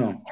No. 0.00 0.24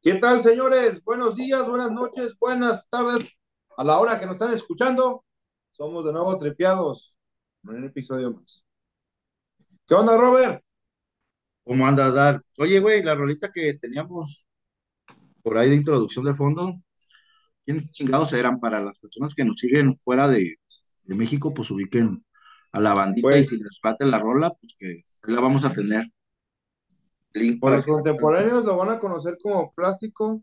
¿Qué 0.00 0.14
tal, 0.14 0.40
señores? 0.40 1.04
Buenos 1.04 1.36
días, 1.36 1.68
buenas 1.68 1.92
noches, 1.92 2.38
buenas 2.38 2.88
tardes. 2.88 3.38
A 3.76 3.84
la 3.84 3.98
hora 3.98 4.18
que 4.18 4.24
nos 4.24 4.36
están 4.36 4.54
escuchando, 4.54 5.26
somos 5.72 6.06
de 6.06 6.12
nuevo 6.12 6.38
tripeados 6.38 7.18
en 7.64 7.70
un 7.76 7.84
episodio 7.84 8.30
más. 8.30 8.64
¿Qué 9.86 9.94
onda, 9.94 10.16
Robert? 10.16 10.64
¿Cómo 11.64 11.86
andas, 11.86 12.14
Dar? 12.14 12.42
Oye, 12.56 12.80
güey, 12.80 13.02
la 13.02 13.14
rolita 13.14 13.50
que 13.52 13.74
teníamos 13.74 14.46
por 15.42 15.58
ahí 15.58 15.68
de 15.68 15.76
introducción 15.76 16.24
de 16.24 16.32
fondo, 16.34 16.80
¿quiénes 17.66 17.92
chingados 17.92 18.32
eran 18.32 18.58
para 18.58 18.80
las 18.80 18.98
personas 18.98 19.34
que 19.34 19.44
nos 19.44 19.58
siguen 19.58 19.98
fuera 19.98 20.26
de, 20.28 20.56
de 21.04 21.14
México? 21.14 21.52
Pues 21.52 21.70
ubiquen 21.70 22.24
a 22.72 22.80
la 22.80 22.94
bandita 22.94 23.28
Pues- 23.28 23.44
y 23.52 23.56
si 23.56 23.62
les 23.62 23.78
late 23.84 24.06
la 24.06 24.18
rola, 24.18 24.54
pues 24.58 24.74
que 24.78 25.00
la 25.30 25.42
vamos 25.42 25.62
a 25.66 25.72
tener. 25.72 26.06
Link 27.34 27.60
Por 27.60 27.72
los 27.72 27.86
contemporáneos 27.86 28.64
lo 28.64 28.76
van 28.76 28.90
a 28.90 28.98
conocer 28.98 29.38
como 29.42 29.72
plástico, 29.72 30.42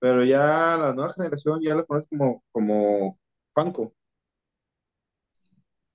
pero 0.00 0.24
ya 0.24 0.76
la 0.78 0.94
nueva 0.94 1.12
generación 1.14 1.60
ya 1.62 1.74
lo 1.76 1.86
conoce 1.86 2.08
como, 2.10 2.44
como 2.52 3.18
Panco. 3.54 3.94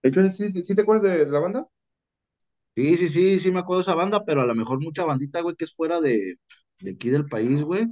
De 0.03 0.09
hecho, 0.09 0.21
¿sí, 0.33 0.51
sí 0.65 0.75
te 0.75 0.81
acuerdas 0.81 1.03
de, 1.09 1.25
de 1.25 1.31
la 1.31 1.39
banda? 1.39 1.67
Sí, 2.75 2.95
sí, 2.97 3.09
sí, 3.09 3.39
sí 3.39 3.51
me 3.51 3.59
acuerdo 3.59 3.79
de 3.79 3.81
esa 3.83 3.95
banda, 3.95 4.23
pero 4.25 4.41
a 4.41 4.45
lo 4.45 4.55
mejor 4.55 4.79
mucha 4.79 5.03
bandita, 5.03 5.41
güey, 5.41 5.55
que 5.55 5.65
es 5.65 5.73
fuera 5.75 5.99
de, 5.99 6.35
de 6.79 6.91
aquí 6.91 7.09
del 7.09 7.27
país, 7.27 7.61
güey. 7.63 7.88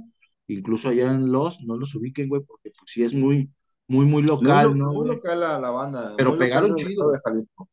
Incluso 0.46 0.88
allá 0.88 1.10
en 1.12 1.30
Los, 1.30 1.60
no 1.62 1.76
los 1.76 1.94
ubiquen, 1.94 2.28
güey, 2.28 2.42
porque 2.42 2.70
pues 2.70 2.90
sí 2.92 3.02
es 3.04 3.12
muy, 3.12 3.52
muy, 3.86 4.06
muy 4.06 4.22
Muy, 4.40 4.58
local, 4.58 4.76
lo- 4.76 4.78
¿no, 4.78 4.94
muy 4.94 5.06
güey? 5.06 5.12
local 5.14 5.38
la, 5.40 5.58
la 5.60 5.70
banda. 5.70 6.16
Pero 6.16 6.36
muy 6.36 6.38
pegaron 6.38 6.74
chido. 6.74 7.12
de 7.12 7.20
Jalisco. 7.24 7.68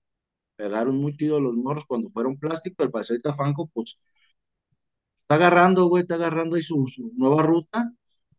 pegaron 0.55 0.97
muy 0.97 1.15
chido 1.17 1.39
los 1.39 1.55
morros 1.55 1.85
cuando 1.85 2.09
fueron 2.09 2.37
plástico, 2.37 2.83
el 2.83 2.91
paseita 2.91 3.33
Fanco, 3.33 3.67
pues 3.73 3.99
está 5.25 5.35
agarrando, 5.35 5.85
güey, 5.87 6.03
está 6.03 6.15
agarrando 6.15 6.55
ahí 6.55 6.61
su, 6.61 6.85
su 6.87 7.11
nueva 7.15 7.43
ruta, 7.43 7.91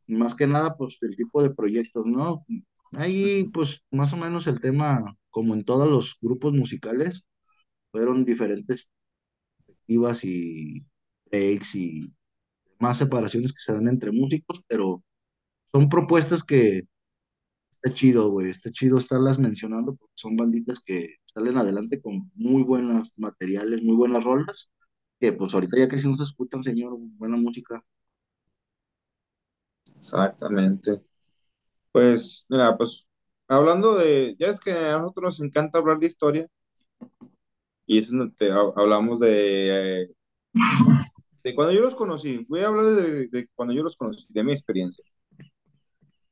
y 0.07 0.15
más 0.15 0.35
que 0.35 0.47
nada, 0.47 0.77
pues 0.77 0.99
el 1.03 1.17
tipo 1.17 1.43
de 1.43 1.51
proyectos, 1.51 2.07
¿no? 2.07 2.47
Ahí, 2.93 3.45
pues, 3.53 3.85
más 3.91 4.13
o 4.13 4.17
menos 4.17 4.47
el 4.47 4.61
tema, 4.61 5.17
como 5.31 5.55
en 5.55 5.65
todos 5.65 5.89
los 5.89 6.17
grupos 6.21 6.53
musicales, 6.55 7.25
fueron 7.93 8.25
diferentes 8.25 8.91
perspectivas 9.67 10.25
y 10.25 10.87
breaks 11.31 11.75
y 11.77 12.13
más 12.81 12.99
separaciones 12.99 13.53
que 13.53 13.61
se 13.61 13.73
dan 13.75 13.89
entre 13.89 14.13
músicos, 14.13 14.63
pero 14.69 15.03
son 15.73 15.89
propuestas 15.89 16.45
que 16.45 16.83
está 17.73 17.95
chido, 17.95 18.31
güey, 18.31 18.51
está 18.51 18.71
chido 18.71 18.99
estarlas 18.99 19.39
mencionando 19.39 19.95
porque 19.97 20.15
son 20.17 20.37
banditas 20.37 20.81
que 20.81 21.17
salen 21.25 21.57
adelante 21.59 22.01
con 22.01 22.31
muy 22.35 22.63
buenos 22.63 23.13
materiales, 23.19 23.83
muy 23.83 23.97
buenas 23.97 24.25
rolas, 24.25 24.73
que 25.21 25.33
pues 25.33 25.55
ahorita 25.55 25.79
ya 25.79 25.89
casi 25.89 26.09
no 26.09 26.17
se 26.17 26.25
escuchan, 26.25 26.63
señor, 26.63 26.97
buena 26.99 27.37
música. 27.37 27.83
Exactamente. 29.99 31.01
Pues, 31.93 32.45
mira, 32.49 32.77
pues 32.77 33.09
hablando 33.49 33.97
de, 33.97 34.37
ya 34.39 34.49
es 34.49 34.61
que 34.61 34.73
a 34.73 34.99
nosotros 34.99 35.25
nos 35.25 35.41
encanta 35.41 35.79
hablar 35.79 35.99
de 35.99 36.07
historia 36.07 36.47
y 37.87 37.99
eso 37.99 38.13
te, 38.37 38.51
ha- 38.51 38.73
hablamos 38.77 39.21
de, 39.21 40.11
de 41.45 41.55
cuando 41.55 41.73
yo 41.73 41.81
los 41.83 41.95
conocí. 41.95 42.45
Voy 42.49 42.61
a 42.61 42.69
hablar 42.69 42.85
de, 42.85 43.49
cuando 43.55 43.73
yo 43.73 43.83
los 43.83 43.97
conocí, 43.97 44.27
de 44.29 44.45
mi 44.45 44.53
experiencia. 44.53 45.05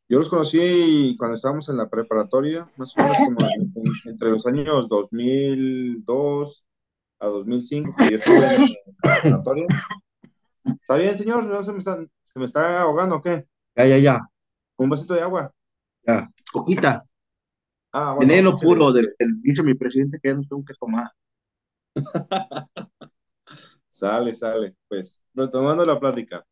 Yo 0.06 0.18
los 0.18 0.28
conocí 0.28 1.16
cuando 1.18 1.36
estábamos 1.36 1.68
en 1.70 1.78
la 1.78 1.88
preparatoria, 1.88 2.70
más 2.76 2.94
o 2.96 3.00
menos 3.02 3.16
como 3.24 3.40
en- 3.48 3.72
en- 3.74 3.92
entre 4.10 4.30
los 4.30 4.44
años 4.46 4.88
2002 4.88 6.64
a 7.20 7.26
2005, 7.26 7.94
que 7.96 8.10
yo 8.10 8.16
estuve 8.18 8.54
en 8.54 8.76
preparatoria. 9.02 9.66
¿Está 10.64 10.96
bien, 10.96 11.16
señor? 11.18 11.44
¿No 11.44 11.62
se 11.62 11.72
me 11.72 11.78
está, 11.78 11.98
se 12.22 12.38
me 12.38 12.44
está 12.46 12.82
ahogando 12.82 13.16
o 13.16 13.22
qué? 13.22 13.46
Ya, 13.76 13.86
ya, 13.86 13.98
ya, 13.98 14.20
¿Un 14.76 14.88
vasito 14.90 15.14
de 15.14 15.20
agua? 15.22 15.52
ya. 16.06 16.30
Coquita, 16.52 16.98
Ah, 17.92 18.12
bueno. 18.14 18.20
veneno 18.28 18.50
excelente. 18.50 18.66
puro, 18.80 18.92
del, 18.92 19.14
del- 19.18 19.40
dice 19.40 19.62
mi 19.62 19.74
presidente 19.74 20.18
que 20.20 20.28
ya 20.30 20.34
no 20.34 20.42
tengo 20.42 20.64
que 20.64 20.74
tomar. 20.74 21.08
Sale, 23.88 24.34
sale. 24.34 24.74
Pues, 24.88 25.22
retomando 25.34 25.84
la 25.86 26.00
plática, 26.00 26.44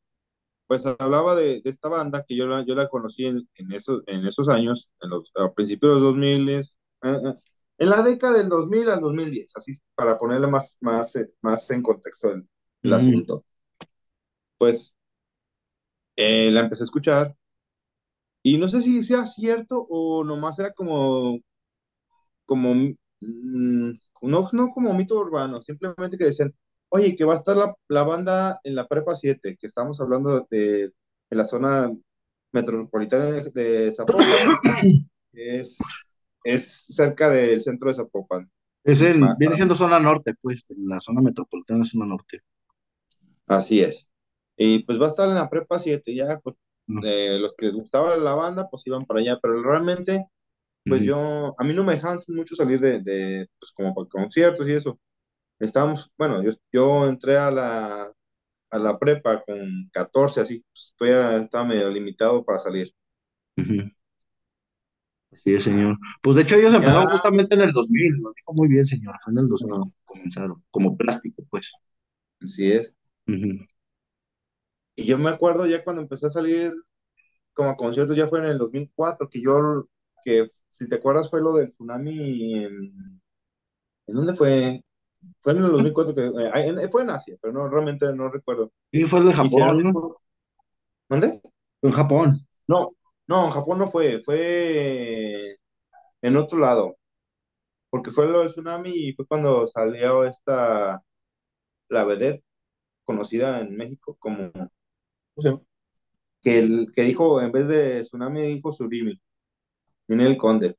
pues 0.68 0.86
hablaba 0.86 1.34
de, 1.34 1.60
de 1.62 1.70
esta 1.70 1.88
banda 1.88 2.24
que 2.26 2.36
yo 2.36 2.46
la, 2.46 2.64
yo 2.64 2.74
la 2.74 2.88
conocí 2.88 3.26
en, 3.26 3.48
en 3.56 3.72
esos, 3.72 4.02
en 4.06 4.26
esos 4.26 4.48
años, 4.48 4.90
en 5.00 5.10
los, 5.10 5.32
a 5.36 5.52
principios 5.52 5.94
de 5.94 6.00
los 6.00 6.08
2000, 6.10 6.48
eh, 6.50 6.62
eh, 7.02 7.34
en 7.78 7.90
la 7.90 8.02
década 8.02 8.38
del 8.38 8.48
2000 8.48 8.88
al 8.90 9.00
2010, 9.00 9.52
así 9.56 9.72
para 9.94 10.18
ponerle 10.18 10.46
más, 10.46 10.78
más, 10.80 11.16
eh, 11.16 11.30
más 11.42 11.70
en 11.70 11.82
contexto 11.82 12.30
el, 12.30 12.48
el 12.82 12.92
Ujú. 12.92 13.00
asunto. 13.00 13.44
Pues, 14.58 14.96
eh, 16.16 16.50
la 16.50 16.60
empecé 16.60 16.82
a 16.82 16.86
escuchar 16.86 17.36
y 18.42 18.58
no 18.58 18.68
sé 18.68 18.80
si 18.82 19.02
sea 19.02 19.26
cierto 19.26 19.86
o 19.88 20.24
nomás 20.24 20.58
era 20.58 20.72
como, 20.72 21.38
como, 22.44 22.74
mm, 22.74 23.90
no, 24.22 24.48
no 24.52 24.68
como 24.70 24.94
mito 24.94 25.16
urbano, 25.18 25.62
simplemente 25.62 26.16
que 26.18 26.24
decían, 26.26 26.54
oye, 26.88 27.16
que 27.16 27.24
va 27.24 27.34
a 27.34 27.36
estar 27.38 27.56
la, 27.56 27.74
la 27.88 28.02
banda 28.04 28.60
en 28.64 28.74
la 28.74 28.86
Prepa 28.86 29.14
7, 29.14 29.56
que 29.58 29.66
estamos 29.66 30.00
hablando 30.00 30.46
de, 30.50 30.92
de 31.30 31.36
la 31.36 31.44
zona 31.44 31.90
metropolitana 32.52 33.26
de, 33.26 33.50
de 33.50 33.92
Zapopan, 33.92 34.26
que 35.32 35.60
es, 35.60 35.78
es 36.44 36.86
cerca 36.86 37.30
del 37.30 37.62
centro 37.62 37.88
de 37.88 37.94
Zapopan. 37.96 38.50
Es 38.84 39.02
en, 39.02 39.22
Ah, 39.24 39.36
viene 39.38 39.54
siendo 39.54 39.74
zona 39.74 40.00
norte, 40.00 40.34
pues, 40.40 40.64
la 40.76 41.00
zona 41.00 41.20
metropolitana 41.20 41.82
es 41.82 41.90
zona 41.90 42.06
norte. 42.06 42.40
Así 43.46 43.80
es. 43.80 44.08
Y 44.56 44.80
pues 44.84 45.00
va 45.00 45.06
a 45.06 45.08
estar 45.08 45.28
en 45.28 45.34
la 45.36 45.48
Prepa 45.50 45.78
7, 45.78 46.14
ya, 46.14 46.38
pues, 46.40 46.56
eh, 47.04 47.38
los 47.40 47.54
que 47.56 47.66
les 47.66 47.74
gustaba 47.74 48.16
la 48.16 48.34
banda, 48.34 48.68
pues 48.70 48.86
iban 48.86 49.04
para 49.06 49.20
allá, 49.20 49.38
pero 49.40 49.62
realmente, 49.62 50.26
pues 50.86 51.02
yo, 51.02 51.54
a 51.58 51.64
mí 51.64 51.74
no 51.74 51.84
me 51.84 51.94
dejaban 51.94 52.18
mucho 52.28 52.56
salir 52.56 52.80
de, 52.80 53.00
de 53.00 53.48
pues 53.58 53.72
como 53.72 53.94
para 53.94 54.08
conciertos 54.08 54.68
y 54.68 54.72
eso. 54.72 55.00
Estábamos, 55.60 56.10
bueno, 56.18 56.42
yo, 56.42 56.52
yo 56.72 57.08
entré 57.08 57.38
a 57.38 57.50
la, 57.50 58.12
a 58.70 58.78
la 58.78 58.98
prepa 58.98 59.42
con 59.44 59.90
14, 59.92 60.42
así, 60.42 60.64
pues, 60.72 60.94
todavía 60.98 61.44
estaba 61.44 61.64
medio 61.66 61.90
limitado 61.90 62.44
para 62.44 62.58
salir. 62.58 62.92
Así 63.56 64.01
es, 65.54 65.64
señor. 65.64 65.98
Pues 66.22 66.36
de 66.36 66.42
hecho 66.42 66.56
ellos 66.56 66.74
empezaron 66.74 67.06
Ya. 67.06 67.12
justamente 67.12 67.54
en 67.54 67.62
el 67.62 67.72
2000, 67.72 68.12
lo 68.22 68.32
dijo 68.36 68.52
muy 68.54 68.68
bien, 68.68 68.86
señor, 68.86 69.16
fue 69.22 69.32
en 69.32 69.38
el 69.38 69.48
2000 69.48 69.74
Ajá. 69.74 69.84
que 69.84 69.90
comenzaron, 70.04 70.62
como 70.70 70.96
plástico, 70.96 71.42
pues. 71.50 71.72
Así 72.44 72.72
es. 72.72 72.92
Y 74.94 75.04
yo 75.06 75.18
me 75.18 75.30
acuerdo 75.30 75.66
ya 75.66 75.82
cuando 75.84 76.02
empecé 76.02 76.26
a 76.26 76.30
salir 76.30 76.72
como 77.54 77.70
a 77.70 77.76
conciertos, 77.76 78.16
ya 78.16 78.28
fue 78.28 78.40
en 78.40 78.46
el 78.46 78.58
2004, 78.58 79.28
que 79.28 79.40
yo, 79.40 79.86
que 80.24 80.48
si 80.70 80.88
te 80.88 80.96
acuerdas 80.96 81.30
fue 81.30 81.40
lo 81.42 81.54
del 81.54 81.70
tsunami 81.70 82.64
en, 82.64 83.20
¿en 84.06 84.14
dónde 84.14 84.34
fue? 84.34 84.84
Fue 85.40 85.52
en 85.52 85.58
el 85.64 85.72
2004, 85.72 86.14
que, 86.14 86.22
eh, 86.26 86.50
en- 86.54 86.90
fue 86.90 87.02
en 87.02 87.10
Asia, 87.10 87.36
pero 87.40 87.52
no, 87.54 87.68
realmente 87.68 88.12
no 88.14 88.28
recuerdo. 88.28 88.72
Y 88.90 89.02
fue 89.04 89.22
se 89.22 89.32
Japón, 89.32 89.82
¿no? 89.82 90.16
¿Dónde? 91.08 91.40
En 91.82 91.90
Japón. 91.92 92.46
No, 92.68 92.92
no, 93.26 93.46
en 93.46 93.50
Japón 93.50 93.78
no 93.78 93.88
fue, 93.88 94.22
fue 94.24 95.58
en 96.22 96.36
otro 96.36 96.58
lado, 96.58 96.96
porque 97.90 98.10
fue 98.10 98.28
lo 98.28 98.40
del 98.40 98.50
tsunami 98.50 98.90
y 98.90 99.12
fue 99.14 99.26
cuando 99.26 99.66
salió 99.68 100.24
esta, 100.24 101.02
la 101.88 102.04
vedette 102.04 102.44
conocida 103.04 103.60
en 103.60 103.76
México 103.76 104.16
como, 104.18 104.50
¿cómo 104.52 104.70
se 105.38 105.48
llama? 105.50 105.62
Que, 106.42 106.58
el, 106.58 106.86
que 106.94 107.02
dijo, 107.02 107.40
en 107.40 107.52
vez 107.52 107.68
de 107.68 108.00
tsunami, 108.00 108.42
dijo 108.42 108.72
surimi, 108.72 109.20
viene 110.08 110.26
el 110.26 110.36
conde. 110.36 110.76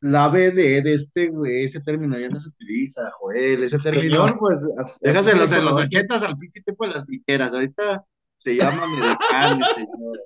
La 0.00 0.28
BD 0.28 0.82
de 0.82 0.94
este, 0.94 1.28
güey, 1.28 1.64
ese 1.64 1.80
término 1.80 2.16
ya 2.18 2.28
no 2.28 2.38
se 2.38 2.48
utiliza, 2.48 3.10
Joel, 3.18 3.64
ese 3.64 3.78
término. 3.78 4.26
Señor, 4.26 4.38
pues, 4.38 4.58
Déjase 5.00 5.32
en 5.32 5.64
los 5.64 5.74
ochentas 5.74 6.22
al 6.22 6.36
pinche 6.36 6.62
tiempo 6.62 6.86
de 6.86 6.92
las 6.92 7.04
viteras, 7.04 7.52
ahorita 7.52 8.06
se 8.38 8.56
llama 8.56 8.86
Medecán, 8.86 9.60
señor. 9.74 10.18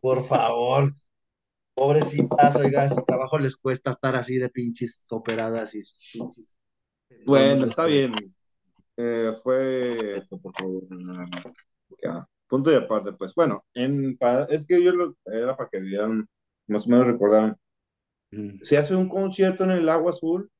Por 0.00 0.26
favor. 0.26 0.92
Pobrecitas, 1.74 2.56
oiga, 2.56 2.88
su 2.88 3.02
trabajo 3.02 3.38
les 3.38 3.56
cuesta 3.56 3.92
estar 3.92 4.14
así 4.14 4.36
de 4.36 4.50
pinches 4.50 5.06
operadas 5.08 5.74
y 5.74 5.82
pinches. 6.12 6.56
Bueno, 7.24 7.64
está 7.64 7.86
bien. 7.86 8.12
Eh, 8.96 9.32
fue 9.42 10.22
por 10.28 10.54
favor, 10.54 10.82
ya, 12.02 12.28
punto 12.46 12.68
de 12.68 12.76
aparte, 12.76 13.12
pues. 13.14 13.34
Bueno, 13.34 13.64
en, 13.72 14.18
es 14.50 14.66
que 14.66 14.82
yo 14.82 14.92
lo, 14.92 15.16
era 15.24 15.56
para 15.56 15.70
que 15.70 15.80
dieran, 15.80 16.26
más 16.66 16.86
o 16.86 16.90
menos 16.90 17.06
recordaran. 17.06 17.56
Ujú, 18.32 18.58
Se 18.60 18.76
hace 18.76 18.94
un 18.94 19.08
concierto 19.08 19.64
en 19.64 19.70
el 19.70 19.88
Agua 19.88 20.10
Azul. 20.10 20.50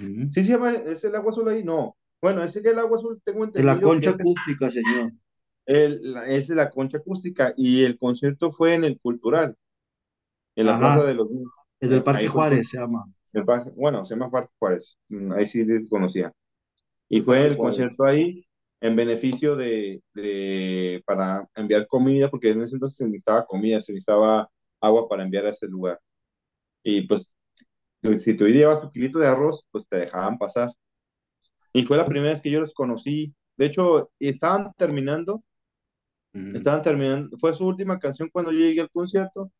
ujú. 0.00 0.30
¿Sí 0.30 0.42
se 0.42 0.52
llama, 0.52 0.72
es 0.72 1.04
el 1.04 1.14
Agua 1.14 1.30
Azul 1.30 1.48
ahí? 1.48 1.62
No. 1.62 1.96
Bueno, 2.20 2.42
ese 2.42 2.60
que 2.60 2.70
el 2.70 2.78
Agua 2.78 2.98
Azul 2.98 3.20
tengo 3.22 3.40
De 3.40 3.60
entendido 3.60 3.74
la 3.74 3.80
concha 3.80 4.16
que 4.16 4.22
acústica, 4.22 4.70
señor. 4.70 5.12
El, 5.66 6.16
es 6.26 6.48
la 6.50 6.70
concha 6.70 6.98
acústica 6.98 7.54
y 7.56 7.84
el 7.84 7.98
concierto 7.98 8.50
fue 8.50 8.74
en 8.74 8.84
el 8.84 9.00
Cultural, 9.00 9.56
en 10.56 10.66
la 10.66 10.72
Ajá. 10.74 10.94
Plaza 10.94 11.06
de 11.06 11.14
los 11.14 11.28
Es 11.80 11.90
del 11.90 11.98
Ahí 11.98 12.04
Parque 12.04 12.26
fue- 12.28 12.32
Juárez, 12.32 12.68
se 12.68 12.78
llama. 12.78 13.04
el 13.32 13.44
parque- 13.44 13.70
bueno, 13.76 14.04
se 14.06 14.14
llama 14.14 14.30
Parque 14.30 14.52
Juárez, 14.58 14.96
Mm, 15.08 15.32
ahí 15.32 15.46
sí 15.46 15.64
desconocía. 15.64 16.32
Y 17.08 17.20
fue 17.22 17.46
el 17.46 17.56
concierto 17.56 18.04
ahí 18.04 18.44
en 18.80 18.96
beneficio 18.96 19.56
de, 19.56 20.02
de, 20.14 21.02
para 21.06 21.48
enviar 21.56 21.86
comida, 21.88 22.30
porque 22.30 22.50
en 22.50 22.62
ese 22.62 22.76
entonces 22.76 22.96
se 22.98 23.04
necesitaba 23.06 23.46
comida, 23.46 23.80
se 23.80 23.92
necesitaba 23.92 24.48
agua 24.80 25.08
para 25.08 25.24
enviar 25.24 25.46
a 25.46 25.50
ese 25.50 25.66
lugar. 25.68 26.00
Y 26.84 27.02
pues, 27.08 27.36
si 28.18 28.36
tú 28.36 28.46
llevas 28.48 28.80
tu 28.82 28.90
kilito 28.90 29.18
de 29.18 29.28
arroz, 29.28 29.66
pues 29.72 29.86
te 29.88 29.98
dejaban 29.98 30.38
pasar. 30.38 30.70
Y 31.72 31.84
fue 31.84 31.96
la 31.96 32.06
primera 32.06 32.30
vez 32.32 32.42
que 32.42 32.50
yo 32.50 32.60
los 32.60 32.72
conocí. 32.74 33.34
De 33.56 33.66
hecho, 33.66 34.10
estaban 34.18 34.72
terminando, 34.76 35.42
Estaban 36.34 36.82
terminando, 36.82 37.36
fue 37.38 37.54
su 37.54 37.66
última 37.66 37.98
canción 37.98 38.28
cuando 38.32 38.50
yo 38.52 38.58
llegué 38.58 38.80
al 38.80 38.90
concierto 38.90 39.52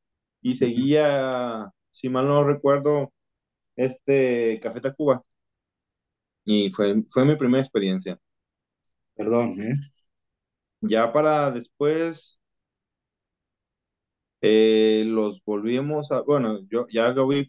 y 0.42 0.56
seguía, 0.56 1.70
si 1.90 2.08
mal 2.08 2.26
no 2.28 2.44
recuerdo, 2.44 3.12
este 3.76 4.60
Café 4.62 4.80
Tacuba. 4.80 5.22
Y 6.44 6.70
fue, 6.70 7.02
fue 7.08 7.24
mi 7.24 7.36
primera 7.36 7.62
experiencia. 7.62 8.18
Perdón, 9.16 9.54
¿eh? 9.60 9.72
Ya 10.80 11.12
para 11.12 11.50
después 11.50 12.40
eh, 14.40 15.04
los 15.06 15.42
volvimos 15.44 16.12
a, 16.12 16.22
bueno, 16.22 16.60
yo 16.70 16.86
ya 16.90 17.08
lo 17.10 17.26
vi 17.28 17.48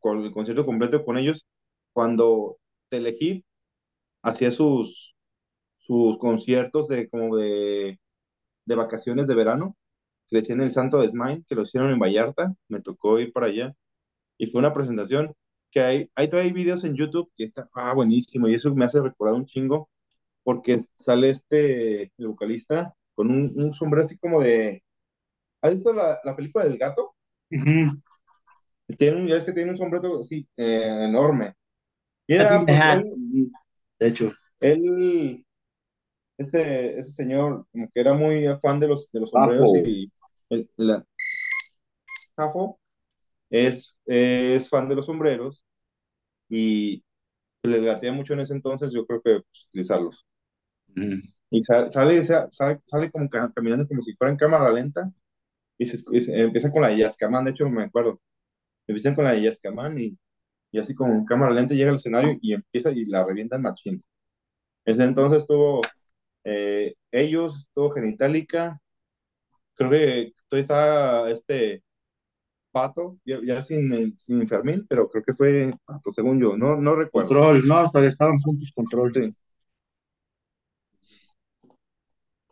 con 0.00 0.24
el 0.24 0.32
concierto 0.32 0.66
completo 0.66 1.04
con 1.04 1.18
ellos 1.18 1.46
cuando 1.92 2.58
Telehit 2.90 3.44
hacía 4.22 4.50
sus, 4.50 5.16
sus 5.78 6.18
conciertos 6.18 6.88
de 6.88 7.08
como 7.08 7.36
de, 7.36 7.98
de 8.64 8.74
vacaciones 8.74 9.26
de 9.26 9.34
verano, 9.34 9.76
que 10.26 10.36
le 10.36 10.40
decían 10.42 10.60
el 10.60 10.72
Santo 10.72 11.00
de 11.00 11.08
Smile, 11.08 11.44
que 11.46 11.54
lo 11.54 11.62
hicieron 11.62 11.90
en 11.92 11.98
Vallarta, 11.98 12.54
me 12.68 12.80
tocó 12.80 13.18
ir 13.20 13.32
para 13.32 13.46
allá 13.46 13.74
y 14.38 14.46
fue 14.46 14.60
una 14.60 14.72
presentación 14.72 15.34
que 15.70 15.80
hay, 15.80 16.10
hay 16.14 16.28
todavía 16.28 16.50
hay 16.50 16.54
videos 16.54 16.84
en 16.84 16.96
YouTube 16.96 17.32
que 17.36 17.44
está 17.44 17.68
ah, 17.74 17.94
buenísimo 17.94 18.48
y 18.48 18.54
eso 18.54 18.74
me 18.74 18.84
hace 18.84 19.02
recordar 19.02 19.34
un 19.34 19.46
chingo 19.46 19.90
porque 20.42 20.78
sale 20.80 21.30
este 21.30 22.12
el 22.18 22.28
vocalista 22.28 22.94
con 23.14 23.30
un, 23.30 23.52
un 23.56 23.74
sombrero 23.74 24.04
así 24.04 24.18
como 24.18 24.40
de 24.40 24.84
¿Has 25.64 25.74
visto 25.74 25.94
la, 25.94 26.20
la 26.22 26.36
película 26.36 26.66
del 26.66 26.76
gato? 26.76 27.14
Tiene 28.98 29.16
un, 29.16 29.26
ya 29.26 29.36
es 29.36 29.44
que 29.44 29.52
tiene 29.52 29.70
un 29.70 29.78
sombrero 29.78 30.20
así, 30.20 30.46
eh, 30.58 31.06
enorme. 31.08 31.54
Y 32.26 32.34
era, 32.34 32.60
pues, 32.60 32.78
él. 32.78 33.50
De 33.98 34.06
hecho, 34.08 34.30
él, 34.60 35.43
este, 36.38 36.98
ese 36.98 37.10
señor, 37.12 37.66
como 37.72 37.88
que 37.92 38.00
era 38.00 38.14
muy 38.14 38.46
fan 38.62 38.80
de 38.80 38.88
los, 38.88 39.10
de 39.12 39.20
los 39.20 39.30
sombreros 39.30 39.72
y 39.74 40.12
el, 40.50 40.70
la, 40.76 41.04
Jafo 42.36 42.78
es, 43.50 43.96
es 44.06 44.68
fan 44.68 44.88
de 44.88 44.96
los 44.96 45.06
sombreros 45.06 45.66
y 46.48 47.04
le 47.64 47.80
latea 47.80 48.12
mucho 48.12 48.34
en 48.34 48.40
ese 48.42 48.54
entonces, 48.54 48.92
yo 48.92 49.06
creo 49.06 49.22
que 49.22 49.40
pues, 49.42 49.66
utilizarlos. 49.70 50.26
Ujú. 50.96 51.34
Y 51.50 51.62
sa- 51.64 51.90
sale, 51.90 52.24
sa- 52.24 52.48
sale, 52.50 52.80
sale 52.86 53.10
como 53.10 53.28
ca- 53.28 53.52
caminando 53.54 53.86
como 53.88 54.02
si 54.02 54.14
fuera 54.16 54.30
en 54.32 54.36
cámara 54.38 54.70
lenta 54.72 55.10
y 55.78 55.86
se, 55.86 55.98
y 56.16 56.20
se- 56.20 56.40
empieza 56.42 56.72
con 56.72 56.82
la 56.82 56.96
Yascamán, 56.96 57.44
de 57.46 57.52
hecho 57.52 57.66
me 57.68 57.82
acuerdo, 57.84 58.20
empiezan 58.86 59.14
con 59.16 59.24
la 59.24 59.36
Yascamán 59.36 59.98
y, 60.00 60.18
y 60.72 60.78
así 60.80 60.94
como 60.94 61.14
en 61.14 61.24
cámara 61.26 61.54
lenta 61.54 61.74
llega 61.74 61.90
al 61.90 61.96
escenario 61.96 62.38
y 62.42 62.54
empieza 62.54 62.90
y 62.92 63.06
la 63.06 63.24
revientan 63.26 63.62
machín. 63.62 64.04
Ese 64.84 65.04
entonces 65.04 65.40
estuvo 65.42 65.82
eh, 66.44 66.94
ellos, 67.10 67.60
estuvo 67.60 67.90
Genitalica, 67.90 68.80
creo 69.74 69.90
que 69.90 70.32
todavía 70.48 70.62
está 70.62 71.30
este 71.30 71.82
Pato, 72.70 73.18
ya, 73.24 73.40
ya 73.44 73.62
sin, 73.62 74.18
sin 74.18 74.48
Fermín, 74.48 74.86
pero 74.88 75.08
creo 75.08 75.22
que 75.24 75.32
fue 75.32 75.72
Pato, 75.84 76.10
según 76.10 76.40
yo, 76.40 76.56
no, 76.56 76.76
no 76.76 76.96
recuerdo. 76.96 77.28
Control, 77.28 77.66
no, 77.66 77.88
todavía 77.88 78.08
estaban 78.08 78.38
juntos, 78.38 78.72
control. 78.74 79.12
Sí. 79.14 79.30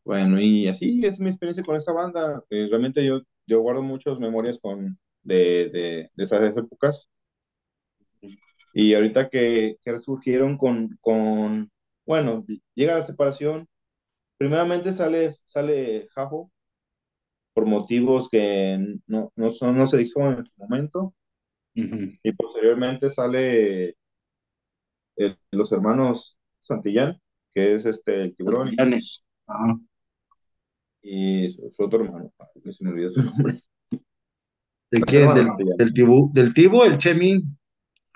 Bueno, 0.04 0.40
y 0.40 0.68
así 0.68 1.00
es 1.04 1.20
mi 1.20 1.28
experiencia 1.28 1.62
con 1.64 1.76
esta 1.76 1.92
banda. 1.92 2.42
Eh, 2.50 2.66
realmente 2.68 3.04
yo, 3.04 3.20
yo 3.46 3.60
guardo 3.60 3.82
muchas 3.82 4.18
memorias 4.18 4.58
con, 4.60 4.98
de, 5.22 5.68
de, 5.70 6.10
de 6.14 6.24
esas 6.24 6.42
épocas. 6.42 7.08
Y 8.74 8.94
ahorita 8.94 9.28
que, 9.28 9.76
que 9.82 9.98
surgieron 9.98 10.56
con, 10.56 10.96
con, 11.00 11.70
bueno, 12.06 12.44
llega 12.74 12.94
la 12.94 13.02
separación, 13.02 13.68
primeramente 14.42 14.92
sale, 14.92 15.36
sale 15.46 16.08
Jafo, 16.14 16.50
por 17.54 17.66
motivos 17.66 18.28
que 18.28 18.98
no, 19.06 19.32
no, 19.36 19.50
son, 19.52 19.76
no 19.76 19.86
se 19.86 19.98
dijo 19.98 20.20
en 20.30 20.44
su 20.44 20.52
momento, 20.56 21.14
y 22.24 22.32
posteriormente 22.32 23.10
sale 23.10 23.94
el- 25.16 25.38
los 25.52 25.70
hermanos 25.72 26.36
Santillán, 26.58 27.20
que 27.52 27.74
es 27.74 27.86
este, 27.86 28.22
el 28.22 28.34
tiburón, 28.34 28.66
Santillanes. 28.68 29.24
Ajá. 29.46 29.78
y 31.02 31.48
su, 31.50 31.70
su 31.72 31.82
otro 31.84 32.04
hermano, 32.04 32.32
ay, 32.38 32.72
se 32.72 32.84
me 32.84 32.90
olvidó 32.90 33.10
su 33.10 33.22
nombre, 33.22 33.54
¿De 34.90 35.00
quién? 35.02 35.32
Del, 35.34 35.48
del 35.78 35.92
Tibu, 35.92 36.30
del 36.32 36.52
Tibu, 36.52 36.82
el 36.84 36.98
Chemín. 36.98 37.56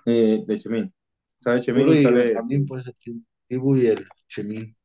eh, 0.05 0.45
de 0.47 0.59
Chemín. 0.59 0.93
Sale 1.41 1.61
Chemín 1.63 1.83
Arturo 1.83 1.97
y 1.97 2.01
y 2.01 2.03
sale, 2.05 2.25
Benjamín, 2.27 2.67
pues 2.67 2.87
el 2.87 2.95
Tibu 3.49 3.77
y 3.77 3.87
el 3.87 4.07
Chemín. 4.29 4.76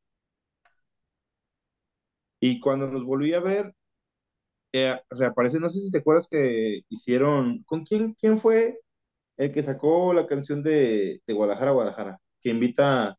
Y 2.41 2.59
cuando 2.59 2.89
nos 2.89 3.05
volví 3.05 3.33
a 3.33 3.39
ver, 3.39 3.73
eh, 4.73 4.99
reaparece, 5.09 5.59
no 5.59 5.69
sé 5.69 5.81
si 5.81 5.91
te 5.91 5.99
acuerdas 5.99 6.27
que 6.29 6.81
hicieron, 6.89 7.63
¿con 7.63 7.83
quién, 7.85 8.13
quién 8.13 8.38
fue 8.39 8.79
el 9.38 9.51
que 9.51 9.63
sacó 9.63 10.13
la 10.13 10.27
canción 10.27 10.63
de, 10.63 11.21
de 11.25 11.33
Guadalajara, 11.33 11.71
Guadalajara? 11.71 12.19
Que 12.41 12.51
invita 12.51 13.17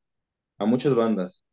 a 0.59 0.67
muchas 0.67 0.95
bandas, 0.95 1.45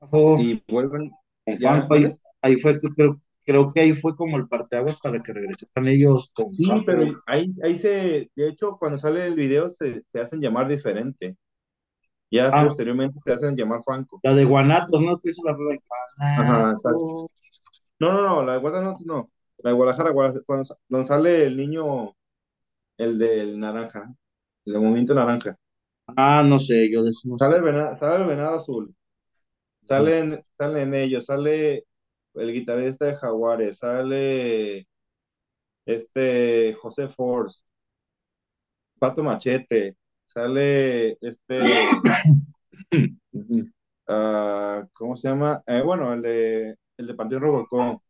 Ojo, 0.00 0.38
y 0.40 0.62
vuelven, 0.68 1.10
ya, 1.58 1.82
Juanjo, 1.82 2.18
ahí, 2.42 2.56
fue, 2.56 2.80
creo, 2.80 3.20
creo 3.44 3.72
que 3.72 3.80
ahí 3.80 3.92
fue 3.94 4.16
como 4.16 4.36
el 4.36 4.48
parteaguas 4.48 4.98
para 5.00 5.22
que 5.22 5.32
regresaran 5.32 5.88
ellos 5.88 6.30
con 6.32 6.50
Sí, 6.50 6.70
pero 6.86 7.18
ahí, 7.26 7.52
ahí 7.62 7.76
se, 7.76 8.30
de 8.34 8.48
hecho, 8.48 8.76
cuando 8.78 8.98
sale 8.98 9.26
el 9.26 9.34
video 9.34 9.70
se, 9.70 10.02
se 10.10 10.20
hacen 10.20 10.40
llamar 10.40 10.68
diferente. 10.68 11.36
Ya 12.30 12.52
Ah, 12.52 12.58
posteriormente 12.58 13.18
se 13.24 13.32
hacen 13.32 13.56
llamar 13.56 13.82
Franco. 13.84 14.22
la 14.22 14.34
de 14.34 14.44
Guanatos, 14.44 15.00
¿no? 15.02 15.18
Hizo 15.22 15.42
la 15.44 15.52
de 15.54 15.80
Ajá, 16.36 16.70
exacto. 16.70 17.04
Guanatos. 17.04 17.26
No, 18.00 18.12
no, 18.12 18.22
no, 18.22 18.44
la 18.44 18.54
de 18.54 18.58
Guadalajara 18.60 18.96
no. 19.06 19.30
La 19.58 19.70
de 19.70 19.76
Guadalajara, 19.76 20.10
Guadalajara, 20.10 20.44
cuando 20.46 21.08
sale 21.08 21.46
el 21.46 21.56
niño, 21.56 22.14
el 22.98 23.18
del 23.18 23.58
naranja, 23.60 24.14
el 24.66 24.72
del 24.74 24.82
movimiento 24.82 25.14
naranja. 25.14 25.56
Ah, 26.16 26.42
no 26.46 26.58
sé, 26.60 26.88
yo 26.90 27.02
de 27.02 27.10
eso 27.10 27.28
no 27.28 27.38
Sale 27.38 27.56
sé. 27.56 27.56
el 27.56 27.62
venado, 27.62 27.96
sale 27.98 28.16
el 28.22 28.24
venado 28.28 28.56
azul. 28.58 28.94
Salen, 29.86 30.44
salen 30.58 30.94
ellos, 30.94 31.26
sale 31.26 31.86
el 32.34 32.52
guitarrista 32.52 33.06
de 33.06 33.16
Jaguares, 33.16 33.78
sale 33.78 34.88
este 35.86 36.74
José 36.80 37.08
Force, 37.08 37.62
Pato 39.00 39.22
Machete, 39.24 39.96
sale 40.32 41.18
este 41.20 41.60
ah, 44.08 44.86
¿cómo 44.92 45.16
se 45.16 45.28
llama? 45.28 45.62
Eh, 45.66 45.82
bueno, 45.82 46.12
el 46.12 46.22
de, 46.22 46.76
el 46.96 47.06
de 47.06 47.14
Panteón 47.14 47.42
Rococó, 47.42 48.02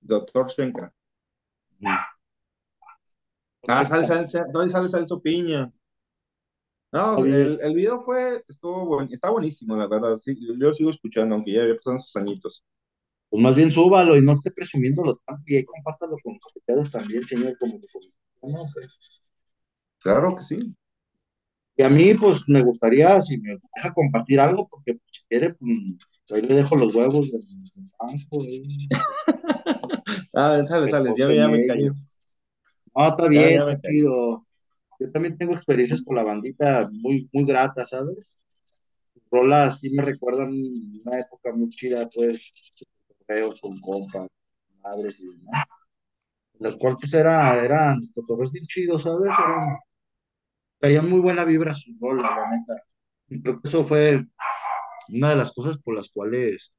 Doctor 0.00 0.46
Shenka. 0.48 0.92
Ah, 3.68 3.84
sale, 3.86 4.04
sale, 4.06 4.28
sale, 4.28 4.52
sale, 4.52 4.70
sale 4.70 4.88
Celso 4.88 5.20
Piña. 5.20 5.70
No, 6.92 7.24
el, 7.24 7.58
el 7.62 7.74
video 7.74 8.02
fue, 8.02 8.42
estuvo 8.46 8.84
buen, 8.84 9.10
está 9.12 9.30
buenísimo, 9.30 9.76
la 9.76 9.86
verdad. 9.86 10.18
Sí, 10.18 10.36
yo 10.58 10.72
sigo 10.74 10.90
escuchando, 10.90 11.34
aunque 11.34 11.52
ya, 11.52 11.66
ya 11.66 11.74
pasaron 11.74 12.00
sus 12.00 12.14
añitos. 12.16 12.64
Pues 13.30 13.42
más 13.42 13.56
bien 13.56 13.70
súbalo 13.70 14.16
y 14.16 14.22
no 14.22 14.32
esté 14.32 14.50
presumiéndolo 14.52 15.20
tanto 15.26 15.42
y 15.46 15.56
ahí 15.56 15.64
compártalo 15.64 16.16
con 16.24 16.38
los 16.76 16.90
también, 16.90 17.22
señor, 17.24 17.56
como 17.58 17.80
que 17.80 17.86
como- 18.40 18.58
no 18.58 18.68
sé. 18.68 18.80
Claro 20.00 20.36
que 20.36 20.44
sí. 20.44 20.74
Y 21.76 21.82
a 21.82 21.88
mí, 21.88 22.14
pues, 22.14 22.48
me 22.48 22.62
gustaría, 22.62 23.20
si 23.22 23.38
me 23.38 23.56
deja 23.76 23.92
compartir 23.94 24.40
algo, 24.40 24.68
porque 24.68 24.94
pues, 24.94 25.04
si 25.10 25.22
quiere, 25.28 25.54
pues, 25.54 25.70
ahí 26.32 26.42
le 26.42 26.54
dejo 26.56 26.76
los 26.76 26.94
huevos 26.94 27.30
del, 27.30 27.40
banco, 27.98 28.44
Ah, 30.34 30.62
sale, 30.66 30.90
sale, 30.90 31.14
ya, 31.16 31.28
me- 31.28 31.66
ya 31.66 31.74
ellos. 31.74 31.94
No, 32.94 33.08
está 33.08 33.24
Ya, 33.24 33.28
bien, 33.28 33.68
está 33.68 33.88
chido. 33.90 34.46
Yo 35.00 35.10
también 35.10 35.36
tengo 35.36 35.54
experiencias 35.54 36.02
con 36.02 36.16
la 36.16 36.22
bandita 36.24 36.88
muy, 36.92 37.28
muy 37.32 37.44
gratas, 37.44 37.90
¿sabes? 37.90 38.36
Rolas 39.30 39.80
sí 39.80 39.94
me 39.94 40.04
recuerdan 40.04 40.52
una 40.52 41.18
época 41.18 41.52
muy 41.54 41.68
chida, 41.70 42.08
pues, 42.14 42.52
feos 43.26 43.60
con 43.60 43.78
compas, 43.80 44.28
madres 44.82 45.20
y 45.20 45.26
demás. 45.26 45.64
Las 46.58 46.76
cuales, 46.76 46.98
pues, 47.00 47.14
era, 47.14 47.62
eran 47.64 48.00
cotorreos 48.14 48.52
bien 48.52 48.66
chidos, 48.66 49.02
¿sabes? 49.02 49.34
Eran, 49.38 49.78
traían 50.82 51.08
muy 51.08 51.20
buena 51.20 51.44
vibra 51.44 51.72
sus 51.74 52.00
rolas, 52.00 52.28
la 52.32 52.50
neta. 52.50 52.74
Y 53.28 53.40
creo 53.40 53.60
que 53.62 53.68
eso 53.68 53.84
fue 53.84 54.26
una 55.10 55.30
de 55.30 55.36
las 55.36 55.52
cosas 55.52 55.78
por 55.78 55.94
las 55.94 56.10
cuales 56.10 56.74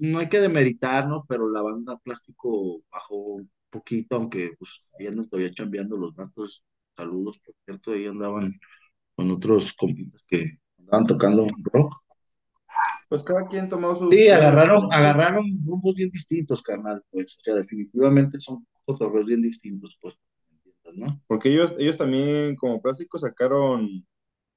no 0.00 0.18
hay 0.18 0.28
que 0.28 0.40
demeritar, 0.40 1.06
¿no? 1.06 1.24
Pero 1.28 1.48
la 1.48 1.62
banda 1.62 1.96
Plástico 1.98 2.82
bajó 2.90 3.16
un 3.16 3.50
poquito, 3.70 4.16
aunque 4.16 4.50
pues 4.58 4.84
ahí 4.98 5.06
andan 5.06 5.28
todavía 5.28 5.52
chambeando 5.52 5.96
los 5.96 6.16
datos. 6.16 6.64
Saludos, 6.96 7.38
por 7.38 7.54
cierto, 7.64 7.92
ahí 7.92 8.06
andaban 8.06 8.58
con 9.14 9.30
otros 9.30 9.72
compitas 9.74 10.20
que 10.28 10.58
estaban 10.78 11.06
tocando 11.06 11.46
rock. 11.72 11.94
Pues 13.08 13.22
cada 13.22 13.46
quien 13.46 13.68
tomó 13.68 13.94
sus 13.94 14.12
Sí, 14.12 14.28
agarraron, 14.28 14.92
agarraron 14.92 15.44
grupos 15.64 15.94
bien 15.94 16.10
distintos, 16.10 16.60
carnal, 16.62 17.04
pues, 17.10 17.36
o 17.38 17.40
sea, 17.40 17.54
definitivamente 17.54 18.40
son 18.40 18.66
cotorreos 18.84 19.26
bien 19.26 19.42
distintos, 19.42 19.96
pues, 20.00 20.16
¿no? 20.96 21.20
Porque 21.26 21.50
ellos, 21.50 21.74
ellos 21.78 21.96
también 21.98 22.56
como 22.56 22.80
plásticos 22.82 23.22
sacaron 23.22 23.88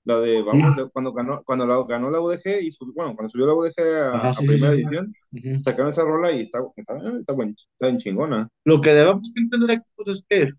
la 0.05 0.19
de, 0.21 0.41
vamos, 0.43 0.75
de- 0.75 0.89
cuando 0.91 1.13
ganó, 1.13 1.43
cuando 1.45 1.67
la, 1.67 1.83
ganó 1.87 2.09
la 2.11 2.21
UDG 2.21 2.61
y 2.63 2.69
bueno, 2.95 3.15
cuando 3.15 3.29
subió 3.31 3.47
la 3.47 3.53
UDG 3.55 3.81
a, 4.03 4.17
Ajá, 4.17 4.33
a 4.39 4.45
sí, 4.47 4.47
sí, 4.47 4.57
primera 4.57 4.73
sí, 4.73 4.83
Ujú. 5.31 5.61
sacaron 5.61 5.91
esa 5.91 6.03
rola 6.03 6.31
y 6.31 6.41
está, 6.41 6.59
está, 6.77 6.97
está, 7.19 7.33
buen- 7.33 7.51
está 7.51 7.87
bien 7.87 7.99
chingona. 7.99 8.49
Lo 8.63 8.81
que 8.81 8.91
debemos 8.93 9.31
entender 9.35 9.71
aquí, 9.71 9.85
pues, 9.95 10.09
es 10.09 10.25
que, 10.29 10.51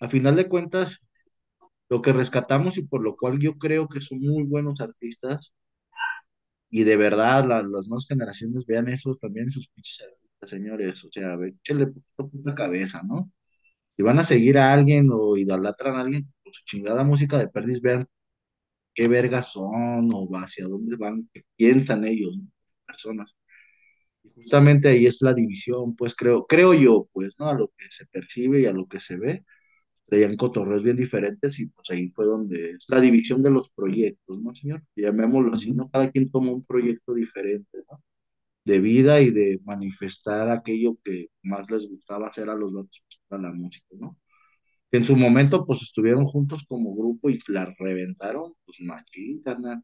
a 0.00 0.08
final 0.08 0.36
de 0.36 0.48
cuentas, 0.48 1.00
lo 1.90 2.02
que 2.02 2.12
rescatamos 2.14 2.78
y 2.78 2.82
por 2.84 3.02
lo 3.02 3.16
cual 3.16 3.38
yo 3.40 3.58
creo 3.58 3.88
que 3.88 4.00
son 4.02 4.20
muy 4.20 4.44
buenos 4.44 4.80
artistas, 4.80 5.52
y 6.70 6.84
de 6.84 6.96
verdad 6.96 7.44
la- 7.46 7.62
las 7.62 7.86
nuevas 7.88 8.06
generaciones 8.08 8.66
vean 8.66 8.88
eso 8.88 9.12
también 9.20 9.44
en 9.46 9.50
sus 9.50 9.68
pinches 9.68 10.04
señores, 10.46 11.04
o 11.04 11.08
sea, 11.10 11.34
échale 11.44 11.86
poquito 11.88 12.28
puta 12.28 12.54
cabeza, 12.54 13.02
¿no? 13.02 13.30
Si 13.98 14.04
van 14.04 14.20
a 14.20 14.24
seguir 14.24 14.58
a 14.58 14.72
alguien 14.72 15.10
o 15.12 15.36
idolatran 15.36 15.96
a 15.96 16.02
alguien 16.02 16.32
por 16.44 16.54
su 16.54 16.64
chingada 16.64 17.04
música 17.04 17.38
de 17.38 17.48
Perdis, 17.48 17.82
vean 17.82 18.06
qué 18.94 19.08
vergas 19.08 19.52
son 19.52 20.10
o 20.14 20.28
hacia 20.38 20.66
dónde 20.68 20.96
van, 20.96 21.28
qué 21.32 21.42
piensan 21.56 22.04
ellos, 22.04 22.38
¿no? 22.38 22.48
personas. 22.86 23.36
Y 24.24 24.30
justamente 24.30 24.88
ahí 24.88 25.06
es 25.06 25.22
la 25.22 25.34
división, 25.34 25.96
pues 25.96 26.14
creo, 26.16 26.46
creo 26.46 26.74
yo, 26.74 27.08
pues, 27.12 27.34
¿no? 27.38 27.48
A 27.50 27.54
lo 27.54 27.68
que 27.76 27.86
se 27.90 28.06
percibe 28.06 28.60
y 28.62 28.66
a 28.66 28.72
lo 28.72 28.86
que 28.88 29.00
se 29.00 29.16
ve, 29.16 29.44
traían 30.06 30.36
cotorreos 30.36 30.82
bien 30.84 30.96
diferentes 30.96 31.60
y 31.60 31.66
pues 31.68 31.90
ahí 31.90 32.10
fue 32.10 32.26
donde 32.26 32.72
es 32.72 32.86
la 32.88 33.00
división 33.00 33.42
de 33.42 33.50
los 33.50 33.70
proyectos, 33.70 34.40
¿no, 34.42 34.54
señor? 34.54 34.84
Llamémoslo 34.96 35.54
así, 35.54 35.72
¿no? 35.74 35.90
Cada 35.90 36.10
quien 36.10 36.30
toma 36.30 36.52
un 36.52 36.64
proyecto 36.64 37.14
diferente, 37.14 37.78
¿no? 37.90 38.02
De 38.68 38.80
vida 38.80 39.20
y 39.20 39.30
de 39.30 39.60
manifestar 39.64 40.50
aquello 40.50 40.98
que 41.04 41.28
más 41.42 41.70
les 41.70 41.88
gustaba 41.90 42.28
hacer 42.28 42.50
a 42.50 42.54
los 42.54 42.72
vatos 42.72 43.02
para 43.28 43.42
la 43.42 43.52
música, 43.52 43.86
¿no? 43.98 44.18
En 44.92 45.04
su 45.04 45.16
momento 45.16 45.66
pues 45.66 45.82
estuvieron 45.82 46.26
juntos 46.26 46.64
como 46.68 46.94
grupo 46.96 47.30
y 47.30 47.38
la 47.48 47.74
reventaron, 47.78 48.54
pues 48.66 48.80
machín, 48.80 49.42
carnal. 49.42 49.82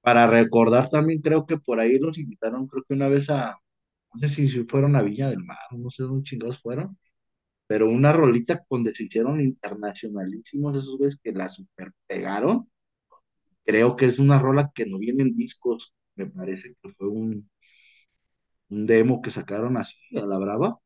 Para 0.00 0.26
recordar 0.26 0.90
también 0.90 1.20
creo 1.20 1.46
que 1.46 1.58
por 1.58 1.78
ahí 1.80 1.98
los 1.98 2.18
invitaron, 2.18 2.66
creo 2.66 2.84
que 2.88 2.94
una 2.94 3.08
vez 3.08 3.30
a, 3.30 3.56
no 4.14 4.20
sé 4.20 4.28
si, 4.28 4.48
si 4.48 4.64
fueron 4.64 4.96
a 4.96 5.02
Villa 5.02 5.30
del 5.30 5.44
Mar, 5.44 5.58
no 5.72 5.90
sé 5.90 6.04
dónde 6.04 6.24
chingados 6.24 6.58
fueron, 6.60 6.98
pero 7.68 7.90
una 7.90 8.12
rolita 8.12 8.64
donde 8.70 8.94
se 8.94 9.04
hicieron 9.04 9.40
internacionalísimos 9.40 10.78
esos 10.78 10.98
güeyes 10.98 11.20
que 11.22 11.32
la 11.32 11.48
super 11.48 11.92
pegaron. 12.06 12.68
Creo 13.64 13.96
que 13.96 14.06
es 14.06 14.18
una 14.18 14.38
rola 14.38 14.70
que 14.74 14.86
no 14.86 14.98
viene 14.98 15.22
en 15.24 15.34
discos, 15.36 15.94
me 16.16 16.26
parece 16.26 16.74
que 16.82 16.90
fue 16.90 17.08
un, 17.08 17.50
un 18.72 18.86
demo 18.86 19.20
que 19.20 19.30
sacaron 19.30 19.76
así 19.76 19.98
a 20.16 20.24
la 20.24 20.38
brava, 20.38 20.78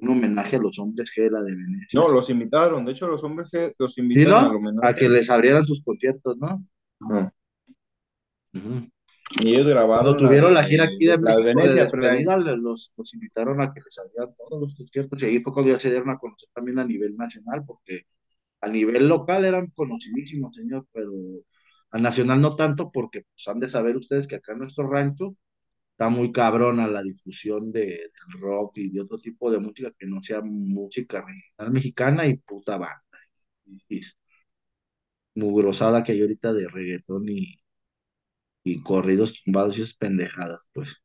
un 0.00 0.08
homenaje 0.08 0.56
a 0.56 0.58
los 0.58 0.78
hombres 0.78 1.12
G 1.14 1.24
de 1.24 1.30
la 1.30 1.42
de 1.42 1.54
Venecia. 1.54 2.00
No, 2.00 2.08
los 2.08 2.28
invitaron, 2.30 2.84
de 2.84 2.92
hecho 2.92 3.06
los 3.06 3.22
hombres 3.22 3.48
que 3.52 3.72
los 3.78 3.96
homenaje. 3.98 4.88
A 4.88 4.94
que 4.94 5.08
les 5.08 5.28
abrieran 5.28 5.64
sus 5.64 5.82
conciertos, 5.82 6.36
¿no? 6.38 6.64
No. 7.00 7.32
Ujú. 8.54 8.88
Y 9.42 9.54
ellos 9.54 9.66
grabaron 9.66 10.04
Cuando 10.14 10.26
tuvieron 10.26 10.54
la, 10.54 10.62
de- 10.62 10.68
gira 10.68 10.84
aquí 10.84 11.06
de 11.06 11.18
México 11.18 11.42
de, 11.42 11.54
Venecia, 11.54 11.74
la- 11.74 11.82
despedida, 11.82 12.36
los, 12.36 12.92
los 12.96 13.14
invitaron 13.14 13.60
a 13.60 13.72
que 13.72 13.80
les 13.84 13.98
abrieran 13.98 14.34
todos 14.36 14.60
los 14.60 14.74
conciertos 14.74 15.22
y 15.22 15.26
ahí 15.26 15.40
fue 15.40 15.52
cuando 15.52 15.72
ya 15.72 15.80
se 15.80 15.90
dieron 15.90 16.10
a 16.10 16.18
conocer 16.18 16.48
también 16.54 16.78
a 16.78 16.84
nivel 16.84 17.16
nacional, 17.16 17.62
porque 17.66 18.02
a 18.60 18.68
nivel 18.68 19.08
local 19.08 19.44
eran 19.44 19.66
conocidísimos, 19.74 20.54
señor, 20.54 20.86
pero 20.92 21.12
a 21.90 21.98
nacional 21.98 22.40
no 22.40 22.56
tanto, 22.56 22.90
porque 22.90 23.22
pues, 23.22 23.48
han 23.48 23.60
de 23.60 23.68
saber 23.68 23.96
ustedes 23.96 24.26
que 24.26 24.36
acá 24.36 24.52
en 24.52 24.60
nuestro 24.60 24.88
rancho 24.88 25.36
está 25.94 26.08
muy 26.10 26.32
cabrona 26.32 26.86
la 26.88 27.02
difusión 27.02 27.72
de, 27.72 27.82
del 27.86 28.40
rock 28.40 28.78
y 28.78 28.90
de 28.90 29.00
otro 29.02 29.18
tipo 29.18 29.50
de 29.50 29.58
música 29.58 29.92
que 29.98 30.06
no 30.06 30.22
sea 30.22 30.40
música 30.42 31.22
regional 31.26 31.72
mexicana 31.72 32.26
y 32.26 32.36
puta 32.38 32.76
banda. 32.78 33.00
Y, 33.66 34.00
mugrosada 35.36 36.02
que 36.02 36.10
hay 36.12 36.22
ahorita 36.22 36.52
de 36.52 36.66
reggaetón 36.68 37.28
y, 37.28 37.60
y 38.62 38.82
corridos 38.82 39.42
tumbados 39.42 39.78
y 39.78 39.82
esas 39.82 39.94
pendejadas, 39.94 40.68
pues. 40.74 41.02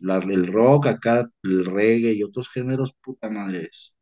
La- 0.00 0.16
el 0.18 0.46
rock 0.52 0.86
acá, 0.86 1.26
el 1.42 1.64
reggae 1.66 2.12
y 2.12 2.22
otros 2.22 2.48
géneros, 2.50 2.94
puta 3.02 3.28
madre, 3.30 3.68
es 3.70 3.96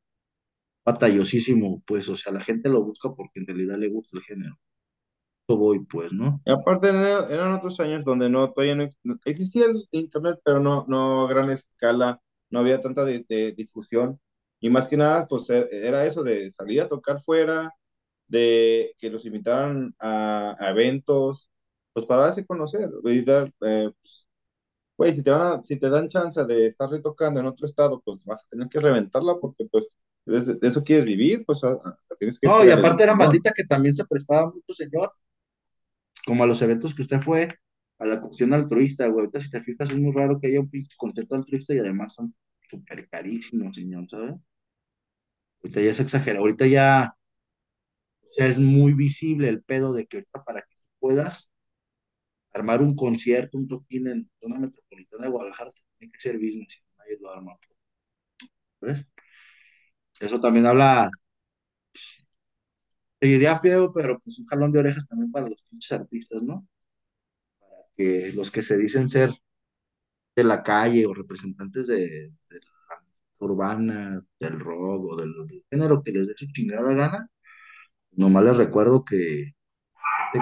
batallosísimo, 0.84 1.82
pues, 1.86 2.08
o 2.10 2.16
sea, 2.16 2.32
la 2.32 2.40
gente 2.42 2.68
lo 2.70 2.84
busca 2.84 3.10
porque 3.14 3.40
en 3.40 3.46
realidad 3.48 3.78
le 3.78 3.88
gusta 3.88 4.18
el 4.18 4.24
género. 4.24 4.58
Voy, 5.46 5.80
pues, 5.84 6.12
¿no? 6.12 6.40
Y 6.46 6.50
aparte 6.52 6.88
eran, 6.88 7.52
otros 7.52 7.78
años 7.80 8.02
donde 8.04 8.30
no, 8.30 8.50
todavía 8.52 8.74
no, 8.74 8.82
ex- 8.84 8.96
no- 9.02 9.16
existía 9.26 9.66
el 9.66 9.84
internet, 9.90 10.40
pero 10.44 10.58
no, 10.60 10.84
no 10.88 11.26
a 11.26 11.28
gran 11.28 11.50
escala, 11.50 12.20
no 12.50 12.60
había 12.60 12.80
tanta 12.80 13.04
di- 13.04 13.24
de 13.28 13.52
difusión. 13.52 14.18
Y 14.60 14.70
más 14.70 14.88
que 14.88 14.96
nada, 14.96 15.26
pues 15.26 15.48
e- 15.50 15.68
era 15.86 16.06
eso 16.06 16.22
de 16.22 16.50
salir 16.52 16.80
a 16.80 16.88
tocar 16.88 17.20
fuera, 17.20 17.72
de 18.28 18.94
que 18.98 19.10
los 19.10 19.24
invitaran 19.26 19.94
a, 19.98 20.54
a 20.58 20.70
eventos, 20.70 21.50
pues 21.92 22.06
para 22.06 22.22
darse 22.24 22.42
a 22.42 22.46
conocer. 22.46 22.90
Y 23.04 23.22
dar, 23.24 23.52
eh, 23.62 23.90
pues, 24.02 24.28
güey, 24.98 25.14
si 25.14 25.22
te 25.22 25.30
van 25.32 25.42
a- 25.60 25.62
si 25.64 25.78
te 25.80 25.90
dan 25.90 26.08
chance 26.08 26.44
de 26.44 26.66
estar 26.68 26.90
retocando 26.90 27.40
en 27.40 27.46
otro 27.46 27.66
estado, 27.66 28.00
pues 28.04 28.24
vas 28.24 28.44
a 28.46 28.48
tener 28.50 28.68
que 28.68 28.80
reventarla 28.80 29.36
porque 29.40 29.66
pues 29.70 29.88
de, 30.26 30.40
de 30.56 30.68
eso 30.68 30.84
quieres 30.84 31.06
vivir, 31.06 31.44
pues 31.46 31.64
a- 31.64 31.72
a- 31.74 31.98
tienes 32.18 32.38
que 32.40 32.48
No, 32.50 32.64
y 32.64 32.70
aparte 32.70 33.02
eran 33.02 33.18
banditas 33.18 33.54
que 33.54 33.64
también 33.64 33.94
se 33.94 34.04
prestaba 34.04 34.46
mucho, 34.52 34.74
señor, 34.74 35.12
como 36.26 36.44
a 36.44 36.46
los 36.46 36.62
eventos 36.62 36.94
que 36.94 37.02
usted 37.02 37.20
fue, 37.20 37.58
a 37.98 38.06
la 38.06 38.20
cuestión 38.20 38.52
altruista, 38.52 39.06
güey. 39.06 39.20
Ahorita, 39.26 39.40
si 39.40 39.50
te 39.50 39.62
fijas, 39.62 39.90
es 39.90 39.96
muy 39.98 40.12
raro 40.12 40.40
que 40.40 40.48
haya 40.48 40.60
un 40.60 40.70
concierto 40.96 41.34
altruista 41.34 41.74
y 41.74 41.78
además 41.78 42.14
son 42.14 42.34
súper 42.68 43.08
carísimos, 43.08 43.76
señor, 43.76 44.08
¿sabes? 44.08 44.34
Ahorita 45.62 45.80
ya 45.80 45.90
es 45.90 46.00
exagerado, 46.00 46.44
ahorita 46.44 46.66
ya, 46.66 47.16
es 48.36 48.58
muy 48.58 48.92
visible 48.94 49.48
el 49.48 49.62
pedo 49.62 49.92
de 49.92 50.06
que 50.06 50.18
ahorita 50.18 50.44
para 50.44 50.62
que 50.62 50.76
puedas 50.98 51.50
armar 52.54 52.80
un 52.80 52.96
concierto, 52.96 53.58
un 53.58 53.68
toquín 53.68 54.08
en 54.08 54.30
zona 54.40 54.58
metropolitana 54.58 55.24
de 55.24 55.30
Guadalajara, 55.30 55.70
tiene 55.98 56.12
que 56.12 56.20
ser 56.20 56.36
business, 56.38 56.72
si 56.72 56.80
no, 56.80 56.96
nadie 56.98 57.18
lo 57.20 57.30
arma, 57.30 57.58
¿ves? 58.80 59.04
Eso 60.20 60.40
también 60.40 60.66
habla, 60.66 61.10
te 63.24 63.28
diría 63.28 63.58
feo, 63.58 63.90
pero 63.90 64.20
pues 64.20 64.38
un 64.38 64.44
jalón 64.44 64.70
de 64.70 64.80
orejas 64.80 65.08
también 65.08 65.32
para 65.32 65.48
los 65.48 65.62
pinches 65.62 65.92
artistas, 65.92 66.42
¿no? 66.42 66.68
Que 67.96 68.32
los 68.34 68.50
que 68.50 68.62
se 68.62 68.76
dicen 68.76 69.08
ser 69.08 69.32
de 70.36 70.44
la 70.44 70.62
calle 70.62 71.06
o 71.06 71.14
representantes 71.14 71.86
de, 71.86 72.32
la 72.50 72.60
urbana, 73.38 74.22
del 74.38 74.60
rock 74.60 75.12
o 75.12 75.16
del, 75.16 75.32
del 75.46 75.64
género 75.70 76.02
que 76.02 76.12
les 76.12 76.28
dé 76.28 76.34
su 76.36 76.46
chingada 76.52 76.92
gana, 76.92 77.30
nomás 78.12 78.44
les 78.44 78.56
recuerdo 78.58 79.02
que 79.06 79.54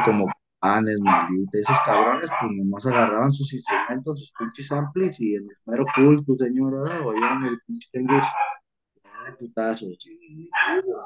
como 0.05 0.27
Panes, 0.59 0.99
Maldita, 0.99 1.59
esos 1.59 1.79
cabrones, 1.85 2.31
pues 2.41 2.51
nomás 2.53 2.85
agarraban 2.87 3.31
sus 3.31 3.53
instrumentos, 3.53 4.19
sus 4.19 4.33
pinches 4.33 4.73
amplis 4.73 5.21
y 5.21 5.35
el 5.37 5.47
mero 5.67 5.85
culto, 5.95 6.37
señora, 6.37 7.01
oían 7.05 7.45
el 7.45 7.61
pinche 7.65 7.89
tengues 7.93 8.27
de 8.27 8.52
putazos 9.43 10.07
y 10.07 10.49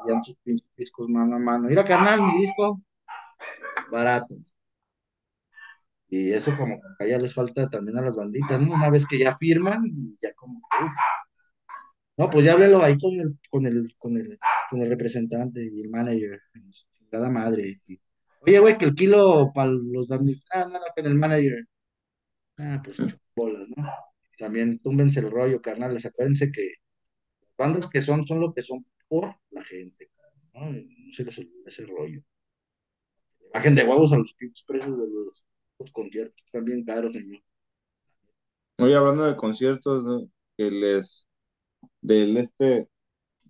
oían 0.05 0.23
sus 0.23 0.37
discos 0.75 1.09
mano 1.09 1.35
a 1.35 1.39
mano. 1.39 1.67
Mira, 1.67 1.83
carnal, 1.83 2.21
mi 2.21 2.39
disco, 2.39 2.81
barato. 3.91 4.35
Y 6.09 6.31
eso 6.31 6.55
como 6.55 6.79
que 6.79 7.05
acá 7.05 7.17
les 7.17 7.33
falta 7.33 7.69
también 7.69 7.97
a 7.97 8.01
las 8.01 8.15
banditas, 8.15 8.61
¿no? 8.61 8.75
Una 8.75 8.89
vez 8.89 9.05
que 9.05 9.17
ya 9.17 9.35
firman, 9.37 9.83
ya 10.21 10.33
como 10.33 10.59
uf. 10.59 10.93
No, 12.17 12.29
pues 12.29 12.45
ya 12.45 12.53
háblelo 12.53 12.81
ahí 12.83 12.97
con 12.97 13.13
el, 13.19 13.37
con 13.49 13.65
el, 13.65 13.93
con 13.97 14.17
el, 14.17 14.39
con 14.69 14.81
el 14.81 14.89
representante 14.89 15.63
y 15.63 15.81
el 15.81 15.89
manager, 15.89 16.41
cada 17.11 17.29
madre. 17.29 17.81
Oye, 18.41 18.59
güey, 18.59 18.77
que 18.77 18.85
el 18.85 18.95
kilo 18.95 19.51
para 19.53 19.69
los 19.71 20.07
damnificados, 20.07 20.67
ah, 20.67 20.69
nada, 20.73 20.93
con 20.95 21.05
el 21.05 21.15
manager. 21.15 21.65
Ah, 22.57 22.81
pues 22.83 22.97
bolas, 23.35 23.67
¿no? 23.75 23.87
También 24.37 24.79
túmbense 24.79 25.19
el 25.19 25.31
rollo, 25.31 25.61
carnales. 25.61 26.05
Acuérdense 26.05 26.51
que 26.51 26.73
bandas 27.57 27.89
que 27.89 28.01
son, 28.01 28.25
son 28.25 28.39
lo 28.39 28.53
que 28.53 28.61
son 28.61 28.85
por 29.07 29.35
la 29.51 29.63
gente, 29.63 30.09
¿no? 30.53 30.71
No 30.71 31.13
se 31.13 31.23
les 31.23 31.37
olvide 31.37 31.63
ese 31.65 31.85
rollo. 31.85 32.21
Bajen 33.53 33.75
de 33.75 33.83
huevos 33.83 34.11
a 34.13 34.17
los 34.17 34.33
pinches 34.33 34.63
precios 34.65 34.97
de 34.97 35.07
los, 35.07 35.45
los 35.79 35.91
conciertos, 35.91 36.43
están 36.45 36.65
bien 36.65 36.83
caros, 36.83 37.13
señor. 37.13 37.41
Hoy 38.79 38.93
hablando 38.93 39.23
de 39.23 39.35
conciertos, 39.35 40.03
¿no? 40.03 40.29
que 40.57 40.69
les, 40.69 41.27
del 42.01 42.37
este, 42.37 42.89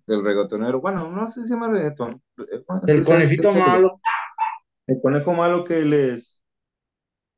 del 0.06 0.24
reggaetonero, 0.24 0.80
bueno, 0.80 1.10
no 1.10 1.26
sé 1.28 1.42
si 1.42 1.48
se 1.48 1.54
llama 1.54 1.68
reggaeton. 1.68 2.22
bueno, 2.66 2.82
El 2.86 3.04
sí, 3.04 3.10
conejito 3.10 3.52
malo. 3.52 4.00
El 4.86 5.00
conejo 5.02 5.32
malo 5.34 5.64
que 5.64 5.82
les, 5.82 6.42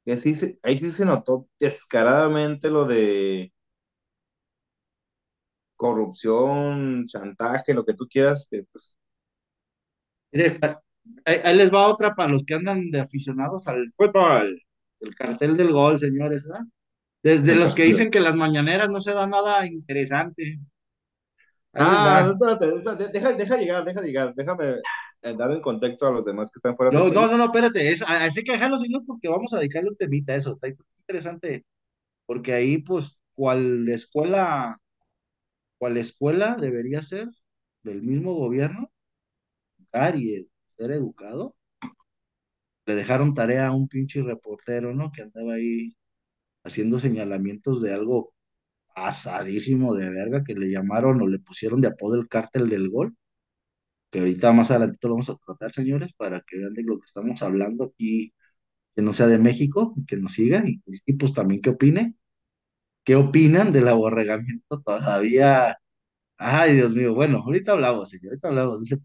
que 0.05 0.17
sí 0.17 0.35
se, 0.35 0.59
ahí 0.63 0.79
sí 0.79 0.91
se 0.93 1.05
notó 1.05 1.49
descaradamente 1.59 2.71
lo 2.71 2.85
de 2.85 3.53
corrupción, 5.81 7.07
chantaje, 7.07 7.73
lo 7.73 7.87
que 7.87 7.95
tú 7.95 8.07
quieras, 8.07 8.47
que 8.51 8.65
pues, 8.71 8.99
Mire, 10.31 10.61
Ahí, 11.25 11.39
ahí 11.43 11.57
les 11.57 11.73
va 11.73 11.89
otra 11.89 12.15
para 12.15 12.31
los 12.31 12.45
que 12.45 12.55
andan 12.55 12.91
de 12.91 13.01
aficionados 13.01 13.67
al 13.67 13.91
fútbol. 13.93 14.63
El 15.01 15.15
cartel 15.15 15.57
del 15.57 15.73
gol, 15.73 15.99
señores. 15.99 16.49
¿ah? 16.53 16.63
De, 17.23 17.39
de 17.39 17.53
El 17.53 17.61
los 17.61 17.75
que 17.75 17.85
dicen 17.85 18.11
que 18.11 18.21
las 18.21 18.37
mañaneras 18.37 18.91
no 18.91 19.01
se 19.01 19.15
da 19.15 19.27
nada 19.27 19.67
interesante. 19.67 20.61
Ahí 21.73 21.87
Ah, 21.87 22.31
espérate, 22.31 22.67
espérate, 22.77 23.09
deja, 23.13 23.33
deja 23.33 23.57
llegar, 23.57 23.85
deja 23.85 24.03
llegar, 24.03 24.35
déjame 24.35 24.75
eh, 25.23 25.35
dar 25.37 25.51
en 25.53 25.61
contexto 25.61 26.07
a 26.07 26.11
los 26.11 26.25
demás 26.25 26.51
que 26.51 26.59
están 26.59 26.77
fuera 26.77 26.93
No, 26.93 27.09
no, 27.09 27.27
no, 27.27 27.39
no, 27.39 27.45
espérate. 27.45 27.91
Es, 27.91 28.03
así 28.03 28.45
que 28.45 28.53
déjalo, 28.53 28.77
señor, 28.77 29.03
porque 29.07 29.29
vamos 29.29 29.55
a 29.55 29.59
dedicarle 29.59 29.89
un 29.89 29.97
temita 29.97 30.35
a 30.35 30.37
eso. 30.37 30.53
Está 30.53 30.69
interesante. 31.01 31.65
Porque 32.27 32.53
ahí, 32.53 32.79
pues, 32.79 33.19
cual 33.35 33.89
escuela, 33.89 34.80
cual 35.81 35.99
escuela 35.99 36.57
debería 36.61 37.03
ser 37.03 37.29
del 37.85 38.05
mismo 38.05 38.35
gobierno, 38.37 38.93
y 40.17 40.49
ser 40.77 40.91
educado. 40.93 41.55
Le 42.87 42.95
dejaron 42.95 43.35
tarea 43.35 43.69
a 43.69 43.73
un 43.73 43.89
pinche 43.89 44.23
reportero, 44.23 44.95
¿no? 44.95 45.13
Que 45.13 45.23
andaba 45.23 45.55
ahí 45.55 45.97
haciendo 46.65 46.99
señalamientos 46.99 47.83
de 47.83 47.95
algo 47.95 48.35
asadísimo 48.95 49.95
de 49.97 50.11
verga 50.11 50.45
que 50.45 50.55
le 50.55 50.71
llamaron 50.71 51.21
o 51.23 51.29
le 51.29 51.39
pusieron 51.41 51.81
de 51.81 51.89
apodo 51.89 52.17
el 52.17 52.29
cártel 52.29 52.69
del 52.71 52.91
gol, 52.91 53.17
que 54.11 54.21
ahorita 54.21 54.53
más 54.53 54.71
adelantito 54.71 55.09
lo 55.09 55.15
vamos 55.15 55.31
a 55.31 55.37
tratar, 55.37 55.73
señores, 55.73 56.13
para 56.15 56.43
que 56.43 56.59
vean 56.59 56.75
de 56.75 56.83
lo 56.85 56.99
que 56.99 57.07
estamos 57.07 57.43
hablando 57.43 57.85
aquí, 57.85 58.35
que 58.97 59.03
no 59.03 59.13
sea 59.13 59.27
de 59.29 59.39
México, 59.39 59.95
que 60.09 60.17
nos 60.17 60.35
siga 60.35 60.63
y, 60.67 60.83
y 61.07 61.15
pues 61.15 61.35
también 61.35 61.63
qué 61.63 61.71
opine, 61.71 62.17
qué 63.05 63.17
opinan 63.17 63.73
del 63.73 63.89
aborregamiento 63.89 64.81
todavía. 64.83 65.79
Ay, 66.39 66.75
Dios 66.77 66.95
mío, 66.95 67.15
bueno, 67.15 67.39
ahorita 67.45 67.73
hablamos, 67.73 68.11
señor, 68.11 68.31
ahorita 68.33 68.49
hablamos 68.49 68.81
de 68.81 68.97
ese- 68.97 69.03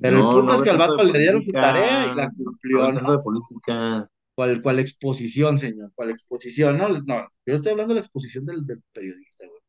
Pero 0.00 0.18
el 0.18 0.28
no 0.28 0.28
punto 0.28 0.54
es 0.54 0.62
que 0.62 0.70
al 0.70 0.78
vato 0.78 1.02
le 1.04 1.18
dieron 1.18 1.42
su 1.42 1.56
tarea 1.56 2.06
y 2.06 2.14
la 2.14 2.30
cumplió, 2.30 2.92
¿no? 2.92 3.12
de 3.12 3.18
política. 3.20 4.08
¿Cuál, 4.34 4.62
cuál 4.62 4.78
exposición, 4.80 5.58
señor? 5.58 5.92
¿Cuál 5.94 6.10
exposición? 6.10 6.78
No, 6.78 6.88
no, 6.88 7.28
yo 7.46 7.54
estoy 7.54 7.72
hablando 7.72 7.94
de 7.94 8.00
la 8.00 8.04
exposición 8.06 8.44
del, 8.46 8.66
del 8.66 8.82
periodista, 8.92 9.46
güey. 9.46 9.60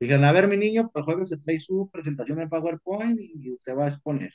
Dijeron, 0.00 0.24
a 0.24 0.32
ver, 0.32 0.48
mi 0.48 0.56
niño, 0.58 0.90
pues 0.92 1.04
jueves 1.04 1.30
se 1.30 1.38
trae 1.38 1.58
su 1.58 1.90
presentación 1.92 2.40
en 2.42 2.48
PowerPoint 2.50 3.18
y 3.20 3.52
usted 3.52 3.76
va 3.76 3.86
a 3.86 3.88
exponer. 3.88 4.32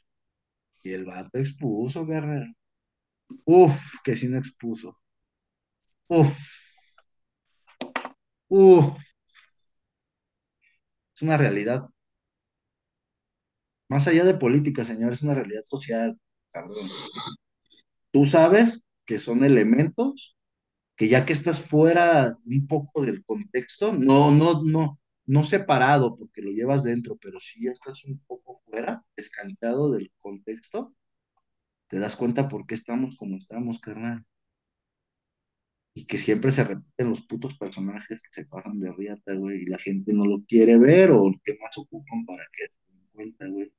Y 0.83 0.91
el 0.93 1.05
vato 1.05 1.37
expuso, 1.39 2.05
Guerrero. 2.05 2.47
Uf, 3.45 3.73
que 4.03 4.15
sí 4.17 4.27
no 4.29 4.37
expuso. 4.37 4.97
Uf, 6.07 6.52
Es 8.53 8.93
una 11.21 11.37
realidad. 11.37 11.89
Más 13.89 14.07
allá 14.07 14.23
de 14.25 14.35
política, 14.35 14.83
señor, 14.83 15.13
es 15.13 15.23
una 15.23 15.33
realidad 15.33 15.63
social. 15.65 16.19
Tú 18.11 18.25
sabes 18.25 18.83
que 19.05 19.19
son 19.19 19.43
elementos 19.43 20.37
que 20.95 21.07
ya 21.09 21.25
que 21.25 21.33
estás 21.33 21.61
fuera 21.61 22.37
un 22.45 22.67
poco 22.67 23.01
del 23.03 23.25
contexto, 23.25 23.93
no, 23.93 24.31
no, 24.31 24.63
no, 24.63 24.99
no 25.25 25.43
separado 25.43 26.15
porque 26.15 26.41
lo 26.43 26.51
llevas 26.51 26.83
dentro, 26.83 27.17
pero 27.17 27.39
si 27.39 27.65
ya 27.65 27.71
estás 27.71 28.05
un 28.05 28.19
poco 28.27 28.55
fuera, 28.65 29.03
descantado 29.17 29.91
del 29.91 30.11
contexto, 30.19 30.93
te 31.87 31.99
das 31.99 32.15
cuenta 32.15 32.47
por 32.49 32.67
qué 32.67 32.75
estamos 32.75 33.17
como 33.17 33.37
estamos, 33.37 33.79
carnal. 33.79 34.25
Y 35.95 36.05
que 36.05 36.17
siempre 36.17 36.51
se 36.51 36.63
repiten 36.63 37.09
los 37.09 37.21
putos 37.21 37.57
personajes 37.57 38.21
que 38.21 38.29
se 38.31 38.45
pasan 38.45 38.79
de 38.79 38.91
riata, 38.93 39.33
güey, 39.35 39.63
y 39.63 39.65
la 39.67 39.77
gente 39.77 40.11
no 40.13 40.25
lo 40.25 40.43
quiere 40.47 40.77
ver 40.77 41.11
o 41.11 41.31
que 41.43 41.57
más 41.61 41.77
ocupan 41.77 42.25
para 42.25 42.43
que 42.51 42.65
se 42.67 42.73
den 42.93 43.07
cuenta, 43.13 43.47
güey, 43.47 43.71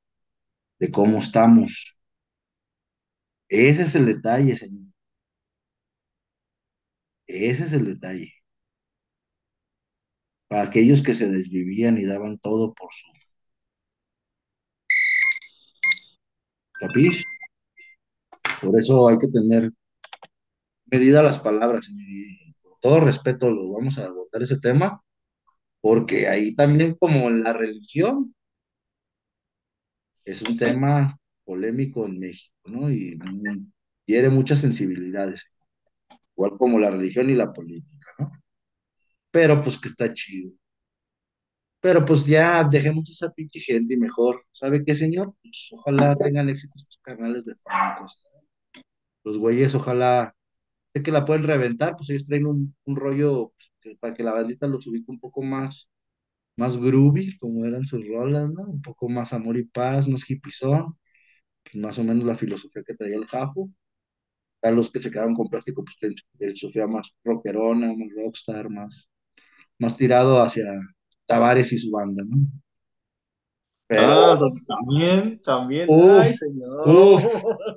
de 0.79 0.91
cómo 0.93 1.19
estamos. 1.19 1.97
Ese 3.49 3.83
es 3.85 3.95
el 3.95 4.05
detalle, 4.07 4.55
señor. 4.57 4.85
Ese 7.27 7.65
es 7.65 7.73
el 7.75 7.85
detalle. 7.85 8.33
Para 10.49 10.63
aquellos 10.63 11.03
que 11.03 11.13
se 11.15 11.29
desvivían 11.29 11.99
y 11.99 12.05
daban 12.07 12.39
todo 12.39 12.73
por 12.75 12.91
su 12.95 13.07
capiz. 16.81 17.25
Por 18.61 18.79
eso 18.79 19.09
hay 19.09 19.19
que 19.19 19.29
tener 19.29 19.71
medida 20.95 21.23
las 21.23 21.39
palabras. 21.41 21.89
Y 21.91 22.55
con 22.63 22.75
todo 22.81 23.01
respeto 23.01 23.51
lo 23.51 23.73
vamos 23.73 23.99
a 23.99 24.07
abordar 24.07 24.43
ese 24.43 24.61
tema, 24.61 25.03
porque 25.81 26.29
ahí 26.29 26.55
también 26.55 26.95
como 26.95 27.29
en 27.29 27.43
la 27.43 27.53
religión 27.53 28.35
es 30.25 30.43
un 30.43 30.57
tema 30.57 31.19
polémico 31.45 32.07
en 32.07 32.19
México, 32.19 32.55
¿no? 32.67 32.91
Y 32.91 33.19
quiere 34.07 34.29
muchas 34.31 34.61
sensibilidades, 34.61 35.51
igual 36.37 36.53
como 36.59 36.79
la 36.79 36.91
religión 36.91 37.29
y 37.29 37.35
la 37.35 37.53
política, 37.53 38.11
¿no? 38.19 38.33
Pero 39.31 39.61
pues 39.61 39.79
que 39.79 39.89
está 39.89 40.13
chido. 40.15 40.53
Pero 41.81 42.05
pues 42.05 42.25
ya 42.25 42.65
dejemos 42.65 43.11
esa 43.11 43.31
pinche 43.31 43.61
gente 43.61 43.95
y 43.95 43.99
mejor, 43.99 44.45
¿sabe 44.53 44.85
qué, 44.85 44.95
señor? 44.95 45.35
Pues 45.43 45.69
ojalá 45.73 46.17
tengan 46.17 46.49
éxito 46.49 46.79
sus 46.79 46.99
canales 47.03 47.45
de 47.45 47.55
francos. 47.63 48.25
Los 49.25 49.37
güeyes, 49.37 49.75
ojalá, 49.75 50.35
que 51.03 51.11
la 51.13 51.25
pueden 51.25 51.43
reventar, 51.45 51.97
pues 51.97 52.11
ellos 52.11 52.27
traen 52.27 52.47
un, 52.47 52.75
un 52.85 52.97
rollo 52.97 53.53
pues, 53.57 53.73
que- 53.81 53.97
para 53.97 54.15
que 54.15 54.23
la 54.23 54.33
bandita 54.35 54.67
los 54.69 54.87
ubique 54.87 55.11
un 55.11 55.21
poco 55.21 55.43
más, 55.43 55.89
más 56.57 56.77
groovy, 56.79 57.39
como 57.39 57.65
eran 57.67 57.85
sus 57.87 58.07
rolas, 58.09 58.51
¿no? 58.53 58.63
Un 58.65 58.83
poco 58.83 59.09
más 59.09 59.33
amor 59.33 59.59
y 59.59 59.65
paz, 59.65 60.09
más 60.09 60.29
hippizón, 60.31 60.97
pues 61.65 61.77
más 61.77 61.99
o 61.99 62.05
menos 62.05 62.25
la 62.25 62.37
filosofía 62.37 62.83
que 62.87 62.95
traía 62.97 63.17
el 63.17 63.27
Jafo. 63.27 63.71
A 64.63 64.71
los 64.73 64.91
que 64.91 65.03
se 65.03 65.11
quedaron 65.13 65.35
con 65.37 65.49
plástico, 65.49 65.85
pues 65.85 65.97
tienen 65.99 66.17
filosofía 66.39 66.87
más 66.89 67.15
rockerona, 67.25 67.89
más 67.95 68.09
rockstar, 68.17 68.69
más, 68.71 69.09
más 69.79 69.97
tirado 69.97 70.43
hacia 70.43 70.67
Tavares 71.27 71.73
y 71.73 71.79
su 71.79 71.91
banda, 71.93 72.25
¿no? 72.27 72.39
Pero, 73.87 74.17
Ah, 74.17 74.39
también, 74.67 75.41
también. 75.43 75.95
uff, 75.97 76.29
Ay, 76.29 76.33
señor. 76.33 76.97
uff, 76.97 77.25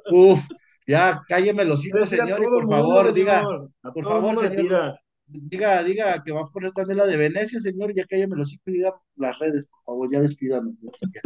uff, 0.09 0.41
ya 0.87 1.21
cálleme 1.27 1.65
los 1.65 1.81
señor, 1.81 2.39
y 2.41 2.43
por 2.45 2.61
mundo, 2.65 2.75
favor, 2.77 3.13
diga, 3.13 3.45
por 3.93 4.03
favor, 4.03 4.39
señor, 4.39 4.55
tira. 4.55 5.01
diga, 5.25 5.83
diga 5.83 6.23
que 6.23 6.31
va 6.31 6.41
a 6.41 6.45
poner 6.47 6.71
también 6.71 6.97
la 6.97 7.05
de 7.05 7.17
Venecia, 7.17 7.59
señor, 7.59 7.93
ya 7.93 8.05
cállame 8.05 8.37
los 8.37 8.53
hijos 8.53 8.63
y 8.67 8.71
diga 8.71 8.99
las 9.15 9.37
redes, 9.37 9.67
por 9.67 9.83
favor, 9.83 10.09
ya 10.11 10.21
despídanos. 10.21 10.79
Ya, 10.81 10.91
ya, 11.13 11.21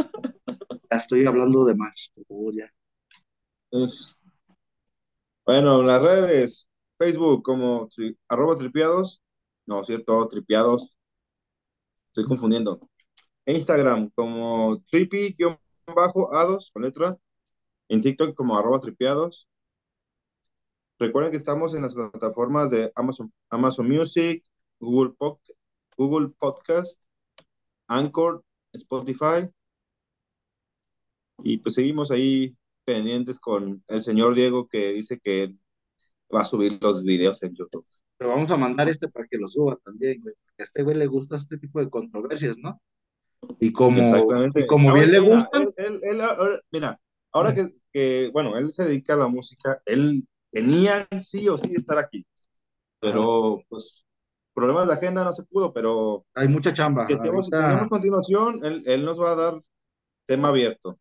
ya 0.90 0.96
estoy 0.96 1.24
hablando 1.24 1.64
de 1.64 1.74
más, 1.74 2.12
por 2.14 2.26
favor, 2.26 2.54
ya. 2.54 2.70
Es, 3.70 4.18
bueno, 5.46 5.80
en 5.80 5.86
las 5.86 6.02
redes, 6.02 6.68
Facebook 6.98 7.42
como 7.42 7.88
tri- 7.88 8.16
arroba 8.28 8.56
tripiados. 8.56 9.22
No, 9.64 9.84
cierto, 9.84 10.26
tripiados. 10.28 10.98
Estoy 12.08 12.24
confundiendo. 12.24 12.80
Instagram 13.46 14.10
como 14.14 14.82
tripi-ados 14.90 16.70
con 16.72 16.82
letra. 16.82 17.16
En 17.88 18.02
TikTok 18.02 18.34
como 18.34 18.56
arroba 18.58 18.80
tripiados. 18.80 19.48
Recuerden 21.02 21.32
que 21.32 21.36
estamos 21.36 21.74
en 21.74 21.82
las 21.82 21.96
plataformas 21.96 22.70
de 22.70 22.92
Amazon, 22.94 23.32
Amazon 23.50 23.88
Music, 23.88 24.44
Google, 24.78 25.14
Pod- 25.18 25.40
Google 25.96 26.28
Podcast, 26.38 26.96
Anchor, 27.88 28.44
Spotify. 28.72 29.50
Y 31.42 31.58
pues 31.58 31.74
seguimos 31.74 32.12
ahí 32.12 32.56
pendientes 32.84 33.40
con 33.40 33.82
el 33.88 34.02
señor 34.04 34.36
Diego 34.36 34.68
que 34.68 34.92
dice 34.92 35.18
que 35.18 35.48
va 36.32 36.42
a 36.42 36.44
subir 36.44 36.78
los 36.80 37.04
videos 37.04 37.42
en 37.42 37.56
YouTube. 37.56 37.84
Pero 38.16 38.30
vamos 38.30 38.52
a 38.52 38.56
mandar 38.56 38.88
este 38.88 39.08
para 39.08 39.26
que 39.26 39.38
lo 39.38 39.48
suba 39.48 39.76
también, 39.84 40.20
güey, 40.22 40.36
porque 40.40 40.62
a 40.62 40.64
este 40.66 40.84
güey 40.84 40.96
le 40.96 41.08
gusta 41.08 41.34
este 41.34 41.58
tipo 41.58 41.80
de 41.80 41.90
controversias, 41.90 42.56
¿no? 42.58 42.80
Y 43.58 43.72
como, 43.72 44.00
y 44.54 44.66
como 44.66 44.92
bien 44.92 45.10
le 45.10 45.20
mira, 45.20 45.34
gustan, 45.34 45.74
él, 45.78 46.00
él, 46.04 46.22
mira, 46.70 47.00
ahora 47.32 47.52
que, 47.52 47.74
que, 47.92 48.30
bueno, 48.32 48.56
él 48.56 48.72
se 48.72 48.84
dedica 48.84 49.14
a 49.14 49.16
la 49.16 49.26
música, 49.26 49.82
él 49.84 50.28
tenía 50.52 51.08
sí 51.20 51.48
o 51.48 51.56
sí 51.56 51.74
estar 51.74 51.98
aquí, 51.98 52.24
pero 53.00 53.62
pues 53.68 54.06
problemas 54.54 54.86
de 54.86 54.94
agenda 54.94 55.24
no 55.24 55.32
se 55.32 55.44
pudo, 55.44 55.72
pero 55.72 56.26
hay 56.34 56.46
mucha 56.46 56.72
chamba. 56.72 57.06
que 57.06 57.14
Ahorita 57.14 57.66
tenemos 57.66 57.88
continuación, 57.88 58.64
él, 58.64 58.82
él 58.86 59.04
nos 59.04 59.18
va 59.18 59.32
a 59.32 59.36
dar 59.36 59.62
tema 60.26 60.48
abierto. 60.48 60.98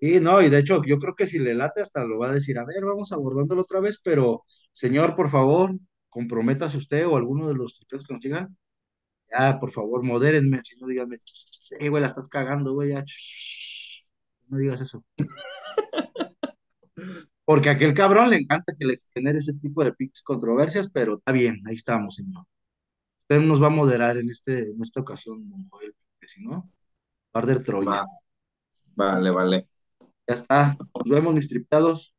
Y 0.00 0.20
no, 0.20 0.42
y 0.42 0.50
de 0.50 0.58
hecho, 0.58 0.82
yo 0.84 0.98
creo 0.98 1.14
que 1.14 1.26
si 1.26 1.38
le 1.38 1.54
late 1.54 1.80
hasta 1.80 2.04
lo 2.04 2.18
va 2.18 2.28
a 2.28 2.32
decir, 2.32 2.58
a 2.58 2.64
ver, 2.64 2.84
vamos 2.84 3.12
abordándolo 3.12 3.62
otra 3.62 3.80
vez, 3.80 4.00
pero 4.02 4.44
señor, 4.72 5.14
por 5.14 5.30
favor, 5.30 5.72
comprométase 6.08 6.78
usted 6.78 7.06
o 7.06 7.16
alguno 7.16 7.48
de 7.48 7.54
los 7.54 7.74
tripeos 7.74 8.06
que 8.06 8.14
nos 8.14 8.22
sigan. 8.22 8.56
Ya, 9.30 9.58
por 9.58 9.70
favor, 9.70 10.02
modérenme, 10.02 10.60
si 10.64 10.76
no 10.76 10.86
díganme, 10.86 11.18
sí, 11.24 11.88
güey, 11.88 12.02
la 12.02 12.08
estás 12.08 12.28
cagando, 12.28 12.74
güey, 12.74 12.90
ya. 12.90 13.04
No 14.48 14.58
digas 14.58 14.80
eso. 14.80 15.04
Porque 17.44 17.68
a 17.68 17.72
aquel 17.72 17.92
cabrón 17.92 18.30
le 18.30 18.36
encanta 18.36 18.74
que 18.76 18.84
le 18.84 18.98
genere 19.12 19.38
ese 19.38 19.54
tipo 19.54 19.84
de 19.84 19.92
pics 19.92 20.22
controversias, 20.22 20.90
pero 20.90 21.18
está 21.18 21.32
bien, 21.32 21.62
ahí 21.66 21.74
estamos, 21.74 22.14
señor. 22.16 22.46
Usted 23.22 23.40
nos 23.40 23.62
va 23.62 23.66
a 23.66 23.70
moderar 23.70 24.16
en, 24.16 24.30
este, 24.30 24.70
en 24.70 24.82
esta 24.82 25.00
ocasión, 25.00 25.68
porque 25.70 25.92
si 26.26 26.42
no, 26.42 26.70
va 27.34 27.40
a 27.40 27.62
Troya. 27.62 27.90
Va, 27.90 28.06
vale, 28.96 29.30
vale. 29.30 29.68
Ya 30.26 30.34
está. 30.34 30.76
Nos 30.94 31.08
vemos, 31.08 31.34
mis 31.34 31.48
triptados. 31.48 32.14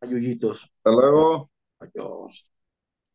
Ayuyitos. 0.00 0.64
Hasta 0.64 0.90
luego. 0.90 1.50
Adiós. 1.80 2.52